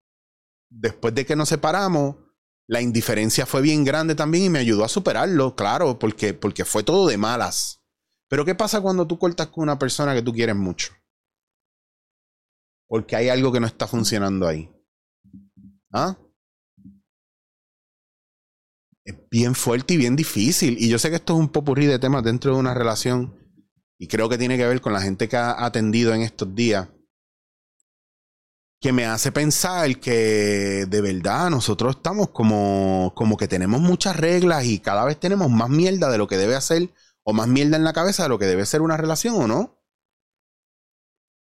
después 0.69 1.15
de 1.15 1.25
que 1.25 1.37
nos 1.37 1.49
separamos, 1.49 2.26
la 2.69 2.81
indiferencia 2.81 3.47
fue 3.47 3.63
bien 3.63 3.85
grande 3.85 4.15
también 4.15 4.45
y 4.45 4.51
me 4.51 4.59
ayudó 4.59 4.85
a 4.85 4.89
superarlo, 4.89 5.55
claro, 5.55 5.99
porque, 5.99 6.35
porque 6.35 6.65
fue 6.65 6.83
todo 6.83 7.07
de 7.07 7.17
malas. 7.17 7.81
Pero 8.29 8.45
¿qué 8.45 8.55
pasa 8.55 8.81
cuando 8.81 9.07
tú 9.07 9.19
cortas 9.19 9.49
con 9.49 9.63
una 9.63 9.79
persona 9.79 10.15
que 10.15 10.23
tú 10.23 10.33
quieres 10.33 10.57
mucho? 10.57 10.93
Porque 12.89 13.17
hay 13.17 13.29
algo 13.29 13.53
que 13.53 13.61
no 13.61 13.67
está 13.67 13.87
funcionando 13.87 14.47
ahí. 14.47 14.71
¿Ah? 15.93 16.17
es 19.07 19.15
bien 19.31 19.55
fuerte 19.55 19.95
y 19.95 19.97
bien 19.97 20.17
difícil. 20.17 20.77
Y 20.79 20.89
yo 20.89 20.99
sé 20.99 21.09
que 21.11 21.17
esto 21.17 21.35
es 21.35 21.39
un 21.39 21.49
popurrí 21.49 21.87
de 21.87 21.99
temas 21.99 22.25
dentro 22.25 22.53
de 22.53 22.59
una 22.59 22.75
relación. 22.75 23.35
Y 23.99 24.09
creo 24.09 24.29
que 24.29 24.37
tiene 24.37 24.59
que 24.59 24.67
ver 24.67 24.81
con 24.81 24.93
la 24.93 25.01
gente 25.01 25.29
que 25.29 25.37
ha 25.37 25.65
atendido 25.65 26.13
en 26.13 26.23
estos 26.23 26.55
días. 26.55 26.89
Que 28.81 28.93
me 28.93 29.07
hace 29.07 29.33
pensar 29.33 29.99
que 29.99 30.87
de 30.87 31.01
verdad 31.01 31.51
nosotros 31.51 31.97
estamos 31.97 32.31
como, 32.31 33.13
como 33.17 33.37
que 33.37 33.49
tenemos 33.49 33.81
muchas 33.81 34.17
reglas 34.17 34.65
y 34.65 34.81
cada 34.81 35.05
vez 35.05 35.19
tenemos 35.19 35.51
más 35.51 35.71
mierda 35.71 36.11
de 36.11 36.19
lo 36.19 36.29
que 36.29 36.37
debe 36.37 36.55
hacer 36.55 36.93
o 37.25 37.33
más 37.33 37.49
mierda 37.49 37.77
en 37.77 37.85
la 37.85 37.93
cabeza 37.93 38.23
de 38.25 38.29
lo 38.29 38.39
que 38.39 38.47
debe 38.47 38.67
ser 38.67 38.83
una 38.83 38.97
relación 38.97 39.35
o 39.41 39.47
no. 39.47 39.77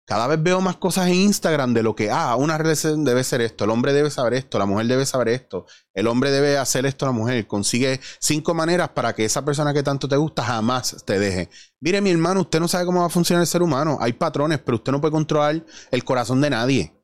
Cada 0.05 0.27
vez 0.27 0.43
veo 0.43 0.59
más 0.59 0.75
cosas 0.75 1.07
en 1.07 1.13
Instagram 1.13 1.73
de 1.73 1.81
lo 1.81 1.95
que, 1.95 2.11
ah, 2.11 2.35
una 2.35 2.57
relación 2.57 3.05
debe 3.05 3.23
ser 3.23 3.39
esto, 3.39 3.63
el 3.63 3.69
hombre 3.69 3.93
debe 3.93 4.09
saber 4.09 4.33
esto, 4.33 4.59
la 4.59 4.65
mujer 4.65 4.87
debe 4.87 5.05
saber 5.05 5.29
esto, 5.29 5.65
el 5.93 6.07
hombre 6.07 6.29
debe 6.29 6.57
hacer 6.57 6.85
esto 6.85 7.05
la 7.05 7.13
mujer. 7.13 7.47
Consigue 7.47 8.01
cinco 8.19 8.53
maneras 8.53 8.89
para 8.89 9.15
que 9.15 9.23
esa 9.23 9.45
persona 9.45 9.73
que 9.73 9.81
tanto 9.81 10.09
te 10.09 10.17
gusta 10.17 10.43
jamás 10.43 11.03
te 11.05 11.19
deje. 11.19 11.49
Mire, 11.79 12.01
mi 12.01 12.11
hermano, 12.11 12.41
usted 12.41 12.59
no 12.59 12.67
sabe 12.67 12.85
cómo 12.85 12.99
va 12.99 13.05
a 13.05 13.09
funcionar 13.09 13.41
el 13.41 13.47
ser 13.47 13.61
humano. 13.61 13.97
Hay 14.01 14.11
patrones, 14.13 14.59
pero 14.59 14.75
usted 14.75 14.91
no 14.91 14.99
puede 14.99 15.13
controlar 15.13 15.65
el 15.89 16.03
corazón 16.03 16.41
de 16.41 16.49
nadie. 16.49 17.02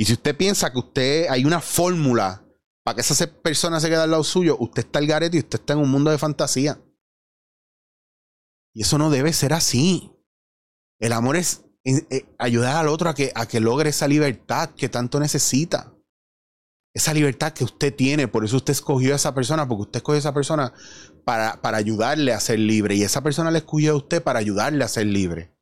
Y 0.00 0.06
si 0.06 0.14
usted 0.14 0.34
piensa 0.34 0.72
que 0.72 0.78
usted 0.78 1.26
hay 1.28 1.44
una 1.44 1.60
fórmula 1.60 2.42
para 2.82 2.94
que 2.94 3.02
esa 3.02 3.26
persona 3.26 3.80
se 3.80 3.90
quede 3.90 4.00
al 4.00 4.10
lado 4.10 4.24
suyo, 4.24 4.56
usted 4.58 4.86
está 4.86 4.98
al 4.98 5.06
garete 5.06 5.36
y 5.36 5.40
usted 5.40 5.60
está 5.60 5.74
en 5.74 5.80
un 5.80 5.90
mundo 5.90 6.10
de 6.10 6.16
fantasía. 6.16 6.80
Y 8.74 8.80
eso 8.80 8.96
no 8.96 9.10
debe 9.10 9.34
ser 9.34 9.52
así. 9.52 10.10
El 10.98 11.12
amor 11.12 11.36
es 11.36 11.66
ayudar 12.38 12.76
al 12.76 12.88
otro 12.88 13.10
a 13.10 13.14
que, 13.14 13.30
a 13.34 13.44
que 13.46 13.60
logre 13.60 13.90
esa 13.90 14.08
libertad 14.08 14.70
que 14.70 14.88
tanto 14.88 15.20
necesita. 15.20 15.92
Esa 16.94 17.12
libertad 17.12 17.52
que 17.52 17.64
usted 17.64 17.94
tiene, 17.94 18.26
por 18.26 18.42
eso 18.46 18.56
usted 18.56 18.72
escogió 18.72 19.12
a 19.12 19.16
esa 19.16 19.34
persona, 19.34 19.68
porque 19.68 19.82
usted 19.82 19.98
escogió 19.98 20.16
a 20.16 20.20
esa 20.20 20.32
persona 20.32 20.72
para, 21.26 21.60
para 21.60 21.76
ayudarle 21.76 22.32
a 22.32 22.40
ser 22.40 22.58
libre 22.58 22.94
y 22.94 23.02
esa 23.02 23.22
persona 23.22 23.50
le 23.50 23.58
escogió 23.58 23.92
a 23.92 23.96
usted 23.96 24.22
para 24.22 24.38
ayudarle 24.38 24.82
a 24.82 24.88
ser 24.88 25.08
libre. 25.08 25.59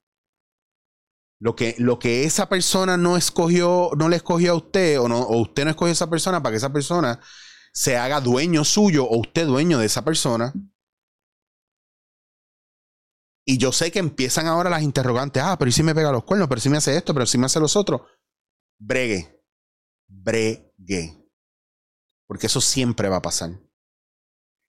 Lo 1.40 1.55
que, 1.55 1.77
lo 1.79 1.98
que 1.98 2.24
esa 2.24 2.48
persona 2.48 2.96
no 2.96 3.16
escogió, 3.16 3.90
no 3.96 4.09
le 4.09 4.16
escogió 4.16 4.53
a 4.53 4.57
usted, 4.57 4.98
o, 4.98 5.07
usted 5.38 5.64
no 5.64 5.70
escogió 5.70 5.90
a 5.90 5.92
esa 5.92 6.11
persona 6.11 6.42
para 6.42 6.53
que 6.53 6.57
esa 6.57 6.72
persona 6.72 7.20
se 7.72 7.96
haga 7.96 8.20
dueño 8.20 8.64
suyo 8.64 9.05
o 9.05 9.18
usted 9.18 9.46
dueño 9.46 9.79
de 9.79 9.87
esa 9.87 10.05
persona, 10.05 10.53
y 13.51 13.57
yo 13.57 13.72
sé 13.72 13.90
que 13.90 13.98
empiezan 13.98 14.46
ahora 14.46 14.68
las 14.68 14.83
interrogantes. 14.83 15.42
Ah, 15.42 15.57
pero 15.59 15.70
¿y 15.70 15.72
si 15.72 15.83
me 15.83 15.94
pega 15.94 16.12
los 16.12 16.24
cuernos? 16.24 16.48
¿Pero 16.48 16.61
si 16.61 16.68
me 16.68 16.77
hace 16.77 16.94
esto? 16.94 17.14
¿Pero 17.14 17.24
si 17.24 17.38
me 17.38 17.46
hace 17.46 17.59
los 17.59 17.77
otros? 17.77 18.03
Bregue. 18.79 19.42
Bregue. 20.07 21.16
Porque 22.27 22.46
eso 22.46 22.61
siempre 22.61 23.09
va 23.09 23.16
a 23.16 23.22
pasar. 23.22 23.59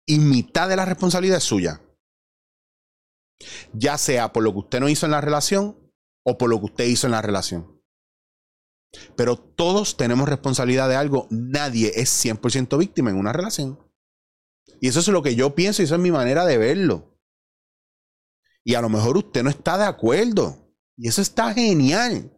Y 0.05 0.19
mitad 0.19 0.69
de 0.69 0.77
la 0.77 0.85
responsabilidad 0.85 1.39
es 1.39 1.43
suya. 1.43 1.81
Ya 3.73 3.97
sea 3.97 4.31
por 4.31 4.41
lo 4.41 4.53
que 4.53 4.59
usted 4.59 4.79
no 4.79 4.87
hizo 4.87 5.05
en 5.05 5.11
la 5.11 5.19
relación 5.19 5.80
o 6.23 6.37
por 6.37 6.49
lo 6.49 6.59
que 6.59 6.65
usted 6.65 6.85
hizo 6.85 7.07
en 7.07 7.11
la 7.11 7.21
relación. 7.21 7.81
Pero 9.15 9.37
todos 9.37 9.97
tenemos 9.97 10.27
responsabilidad 10.27 10.89
de 10.89 10.95
algo. 10.95 11.27
Nadie 11.29 11.91
es 11.95 12.09
100% 12.25 12.77
víctima 12.77 13.09
en 13.09 13.17
una 13.17 13.33
relación. 13.33 13.79
Y 14.79 14.87
eso 14.87 14.99
es 14.99 15.07
lo 15.07 15.21
que 15.21 15.35
yo 15.35 15.55
pienso 15.55 15.81
y 15.81 15.85
eso 15.85 15.95
es 15.95 16.01
mi 16.01 16.11
manera 16.11 16.45
de 16.45 16.57
verlo. 16.57 17.19
Y 18.63 18.75
a 18.75 18.81
lo 18.81 18.89
mejor 18.89 19.17
usted 19.17 19.43
no 19.43 19.49
está 19.49 19.77
de 19.77 19.85
acuerdo. 19.85 20.75
Y 20.97 21.07
eso 21.07 21.21
está 21.21 21.53
genial. 21.53 22.35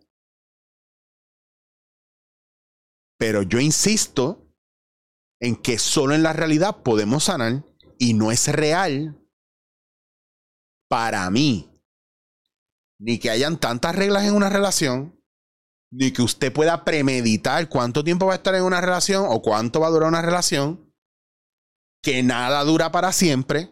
Pero 3.18 3.42
yo 3.42 3.60
insisto 3.60 4.54
en 5.40 5.56
que 5.56 5.80
solo 5.80 6.14
en 6.14 6.24
la 6.24 6.34
realidad 6.34 6.84
podemos 6.84 7.26
sanar 7.26 7.66
y 7.98 8.14
no 8.14 8.32
es 8.32 8.48
real 8.48 9.20
para 10.90 11.30
mí. 11.30 11.73
Ni 13.04 13.20
que 13.20 13.30
hayan 13.30 13.60
tantas 13.60 13.96
reglas 13.96 14.24
en 14.24 14.34
una 14.34 14.50
relación, 14.50 15.22
ni 15.92 16.12
que 16.12 16.22
usted 16.22 16.54
pueda 16.54 16.86
premeditar 16.86 17.68
cuánto 17.68 18.02
tiempo 18.02 18.28
va 18.28 18.32
a 18.32 18.36
estar 18.38 18.56
en 18.56 18.64
una 18.64 18.80
relación 18.80 19.26
o 19.28 19.42
cuánto 19.42 19.82
va 19.82 19.88
a 19.88 19.90
durar 19.90 20.08
una 20.08 20.22
relación, 20.22 20.90
que 22.02 22.24
nada 22.24 22.64
dura 22.64 22.94
para 22.94 23.12
siempre 23.12 23.70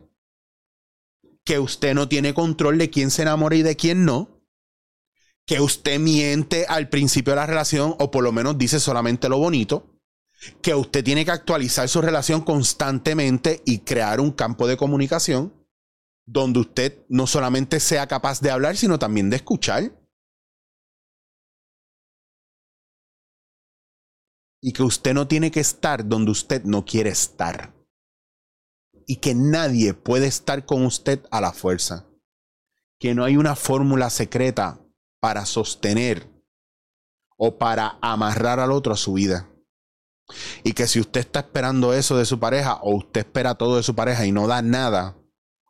que 1.46 1.60
usted 1.60 1.94
no 1.94 2.10
tiene 2.10 2.34
control 2.34 2.78
de 2.78 2.90
quién 2.90 3.10
se 3.10 3.22
enamora 3.22 3.56
y 3.56 3.62
de 3.62 3.78
quién 3.78 4.04
no, 4.04 4.44
que 5.46 5.62
usted 5.62 5.98
miente 5.98 6.66
al 6.68 6.90
principio 6.90 7.32
de 7.32 7.38
la 7.38 7.46
relación 7.46 7.96
o 8.00 8.12
por 8.12 8.26
lo 8.26 8.34
menos 8.34 8.58
dice 8.58 8.82
solamente 8.82 9.30
lo 9.30 9.38
bonito, 9.38 9.98
que 10.62 10.76
usted 10.76 11.06
tiene 11.06 11.24
que 11.24 11.32
actualizar 11.32 11.88
su 11.88 12.02
relación 12.02 12.42
constantemente 12.42 13.62
y 13.66 13.80
crear 13.80 14.20
un 14.20 14.32
campo 14.32 14.68
de 14.68 14.76
comunicación 14.76 15.61
donde 16.26 16.60
usted 16.60 17.06
no 17.10 17.28
solamente 17.28 17.80
sea 17.80 18.08
capaz 18.08 18.42
de 18.42 18.52
hablar, 18.52 18.78
sino 18.78 19.00
también 19.00 19.30
de 19.30 19.38
escuchar. 19.38 19.98
Y 24.62 24.74
que 24.74 24.84
usted 24.84 25.14
no 25.14 25.28
tiene 25.28 25.50
que 25.52 25.60
estar 25.60 26.08
donde 26.08 26.32
usted 26.32 26.64
no 26.64 26.86
quiere 26.86 27.10
estar. 27.10 27.74
y 29.08 29.18
que 29.18 29.36
nadie 29.36 29.94
puede 29.94 30.28
estar 30.28 30.66
con 30.66 30.86
usted 30.86 31.26
a 31.32 31.42
la 31.42 31.52
fuerza. 31.52 32.08
Que 32.98 33.14
no 33.14 33.26
hay 33.26 33.36
una 33.36 33.56
fórmula 33.56 34.10
secreta 34.10 34.80
para 35.20 35.46
sostener 35.46 36.30
o 37.38 37.58
para 37.58 37.98
amarrar 38.02 38.60
al 38.60 38.72
otro 38.72 38.94
a 38.94 38.98
su 38.98 39.14
vida. 39.14 39.50
Y 40.64 40.74
que 40.74 40.88
si 40.88 41.00
usted 41.02 41.22
está 41.22 41.40
esperando 41.40 41.94
eso 41.94 42.16
de 42.18 42.26
su 42.26 42.40
pareja 42.40 42.76
o 42.84 42.96
usted 42.96 43.22
espera 43.22 43.56
todo 43.56 43.76
de 43.76 43.84
su 43.84 43.96
pareja 43.96 44.26
y 44.26 44.32
no 44.32 44.48
da 44.48 44.62
nada, 44.62 45.21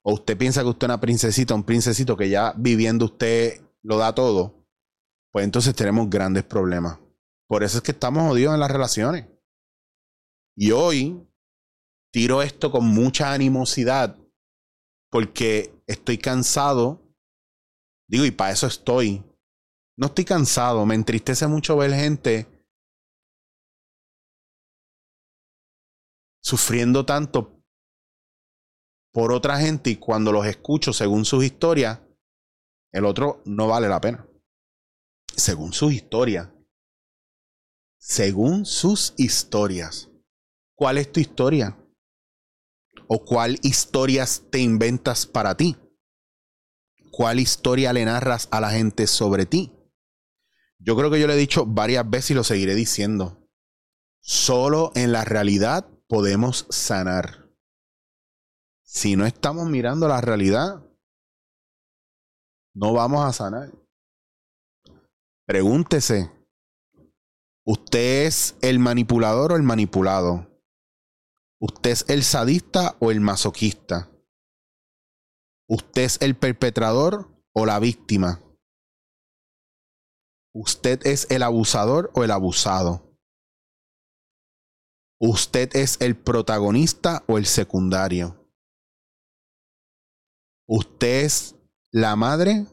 o 0.04 0.14
usted 0.14 0.38
piensa 0.38 0.62
que 0.62 0.70
usted 0.70 0.86
es 0.86 0.90
una 0.90 1.00
princesita, 1.00 1.54
un 1.54 1.64
princesito 1.64 2.18
que 2.18 2.30
ya 2.30 2.54
viviendo 2.58 3.06
usted 3.06 3.62
lo 3.84 3.98
da 3.98 4.14
todo, 4.14 4.68
pues 5.32 5.46
entonces 5.46 5.76
tenemos 5.76 6.10
grandes 6.10 6.44
problemas. 6.44 7.00
Por 7.48 7.64
eso 7.64 7.78
es 7.78 7.84
que 7.84 7.92
estamos 7.92 8.24
jodidos 8.24 8.54
en 8.54 8.60
las 8.60 8.72
relaciones. 8.72 9.28
Y 10.56 10.72
hoy 10.72 11.28
tiro 12.12 12.42
esto 12.42 12.72
con 12.72 12.86
mucha 12.86 13.34
animosidad 13.34 14.18
porque 15.10 15.74
estoy 15.88 16.18
cansado. 16.18 17.02
Digo, 18.08 18.26
y 18.26 18.32
para 18.32 18.52
eso 18.52 18.68
estoy. 18.68 19.24
No 19.98 20.08
estoy 20.08 20.26
cansado, 20.26 20.86
me 20.86 20.96
entristece 20.96 21.48
mucho 21.48 21.78
ver 21.78 21.94
gente 21.94 22.48
sufriendo 26.42 27.06
tanto 27.06 27.61
por 29.12 29.34
otra 29.34 29.60
gente 29.60 29.90
y 29.90 29.96
cuando 29.98 30.32
los 30.32 30.46
escucho 30.46 30.94
según 30.94 31.26
sus 31.26 31.44
historias, 31.44 32.00
el 32.92 33.06
otro 33.06 33.42
no 33.46 33.68
vale 33.68 33.88
la 33.88 34.02
pena. 34.02 34.28
Según 35.36 35.74
sus 35.74 35.94
historias. 35.94 36.50
Según 37.98 38.66
sus 38.66 39.14
historias. 39.18 40.10
¿Cuál 40.76 40.98
es 40.98 41.12
tu 41.12 41.20
historia? 41.20 41.78
¿O 43.08 43.24
cuál 43.24 43.60
historias 43.62 44.44
te 44.50 44.60
inventas 44.60 45.26
para 45.26 45.56
ti? 45.56 45.78
¿Cuál 47.12 47.40
historia 47.40 47.94
le 47.94 48.06
narras 48.06 48.48
a 48.52 48.62
la 48.62 48.72
gente 48.72 49.06
sobre 49.08 49.46
ti? 49.46 49.72
Yo 50.80 50.96
creo 50.96 51.12
que 51.12 51.20
yo 51.20 51.28
le 51.28 51.34
he 51.34 51.38
dicho 51.38 51.66
varias 51.66 52.10
veces 52.10 52.32
y 52.32 52.34
lo 52.34 52.44
seguiré 52.44 52.74
diciendo. 52.74 53.48
Solo 54.22 54.92
en 54.96 55.12
la 55.12 55.26
realidad 55.26 55.88
podemos 56.08 56.66
sanar. 56.70 57.41
Si 58.94 59.16
no 59.16 59.26
estamos 59.26 59.70
mirando 59.70 60.10
la 60.10 60.20
realidad, 60.20 60.86
no 62.76 62.92
vamos 62.92 63.24
a 63.24 63.32
sanar. 63.32 63.72
Pregúntese, 65.48 66.30
¿usted 67.66 68.26
es 68.26 68.58
el 68.62 68.80
manipulador 68.80 69.54
o 69.54 69.56
el 69.56 69.64
manipulado? 69.64 70.46
¿Usted 71.62 71.92
es 71.92 72.10
el 72.10 72.24
sadista 72.24 72.98
o 73.00 73.12
el 73.12 73.22
masoquista? 73.22 74.12
¿Usted 75.70 76.02
es 76.02 76.22
el 76.22 76.36
perpetrador 76.36 77.34
o 77.56 77.66
la 77.66 77.80
víctima? 77.80 78.42
¿Usted 80.54 81.00
es 81.08 81.32
el 81.32 81.44
abusador 81.44 82.12
o 82.14 82.26
el 82.26 82.32
abusado? 82.32 83.18
¿Usted 85.18 85.74
es 85.78 85.96
el 86.02 86.18
protagonista 86.18 87.24
o 87.30 87.38
el 87.38 87.46
secundario? 87.46 88.41
¿Usted 90.74 91.26
es 91.26 91.58
la 91.92 92.16
madre 92.16 92.66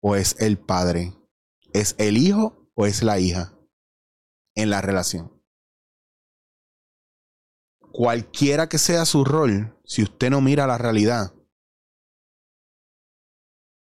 o 0.00 0.16
es 0.16 0.34
el 0.40 0.56
padre? 0.56 1.12
¿Es 1.74 1.94
el 1.98 2.16
hijo 2.16 2.70
o 2.74 2.86
es 2.86 3.02
la 3.02 3.18
hija 3.18 3.52
en 4.54 4.70
la 4.70 4.80
relación? 4.80 5.30
Cualquiera 7.92 8.70
que 8.70 8.78
sea 8.78 9.04
su 9.04 9.26
rol, 9.26 9.78
si 9.84 10.02
usted 10.02 10.30
no 10.30 10.40
mira 10.40 10.66
la 10.66 10.78
realidad, 10.78 11.34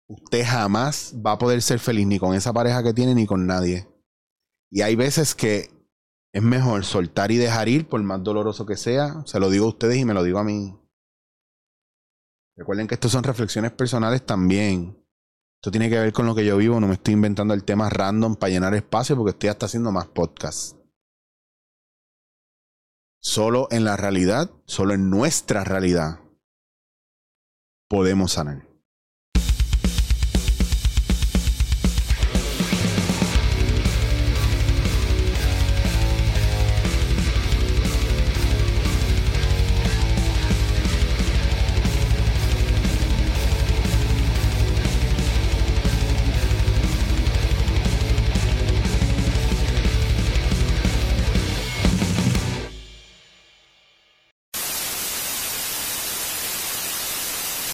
usted 0.09 0.43
jamás 0.45 1.15
va 1.25 1.31
a 1.31 1.37
poder 1.37 1.61
ser 1.61 1.79
feliz 1.79 2.05
ni 2.05 2.19
con 2.19 2.35
esa 2.35 2.51
pareja 2.51 2.83
que 2.83 2.93
tiene 2.93 3.15
ni 3.15 3.25
con 3.25 3.47
nadie. 3.47 3.87
Y 4.69 4.81
hay 4.81 4.97
veces 4.97 5.33
que 5.35 5.69
es 6.33 6.43
mejor 6.43 6.83
soltar 6.83 7.31
y 7.31 7.37
dejar 7.37 7.69
ir, 7.69 7.87
por 7.87 8.03
más 8.03 8.21
doloroso 8.21 8.65
que 8.65 8.75
sea. 8.75 9.23
Se 9.25 9.39
lo 9.39 9.49
digo 9.49 9.67
a 9.67 9.69
ustedes 9.69 9.95
y 9.95 10.03
me 10.03 10.13
lo 10.13 10.23
digo 10.23 10.39
a 10.39 10.43
mí. 10.43 10.77
Recuerden 12.57 12.87
que 12.87 12.95
esto 12.95 13.07
son 13.07 13.23
reflexiones 13.23 13.71
personales 13.71 14.25
también. 14.25 14.97
Esto 15.61 15.71
tiene 15.71 15.89
que 15.89 15.99
ver 15.99 16.11
con 16.11 16.25
lo 16.25 16.33
que 16.33 16.45
yo 16.45 16.57
vivo. 16.57 16.79
No 16.79 16.87
me 16.87 16.95
estoy 16.95 17.13
inventando 17.13 17.53
el 17.53 17.63
tema 17.63 17.89
random 17.89 18.35
para 18.35 18.49
llenar 18.49 18.73
espacio 18.73 19.15
porque 19.15 19.31
estoy 19.31 19.49
hasta 19.49 19.67
haciendo 19.67 19.91
más 19.91 20.07
podcasts. 20.07 20.75
Solo 23.21 23.67
en 23.71 23.83
la 23.83 23.95
realidad, 23.95 24.49
solo 24.65 24.93
en 24.93 25.09
nuestra 25.09 25.63
realidad, 25.63 26.19
podemos 27.87 28.33
sanar. 28.33 28.66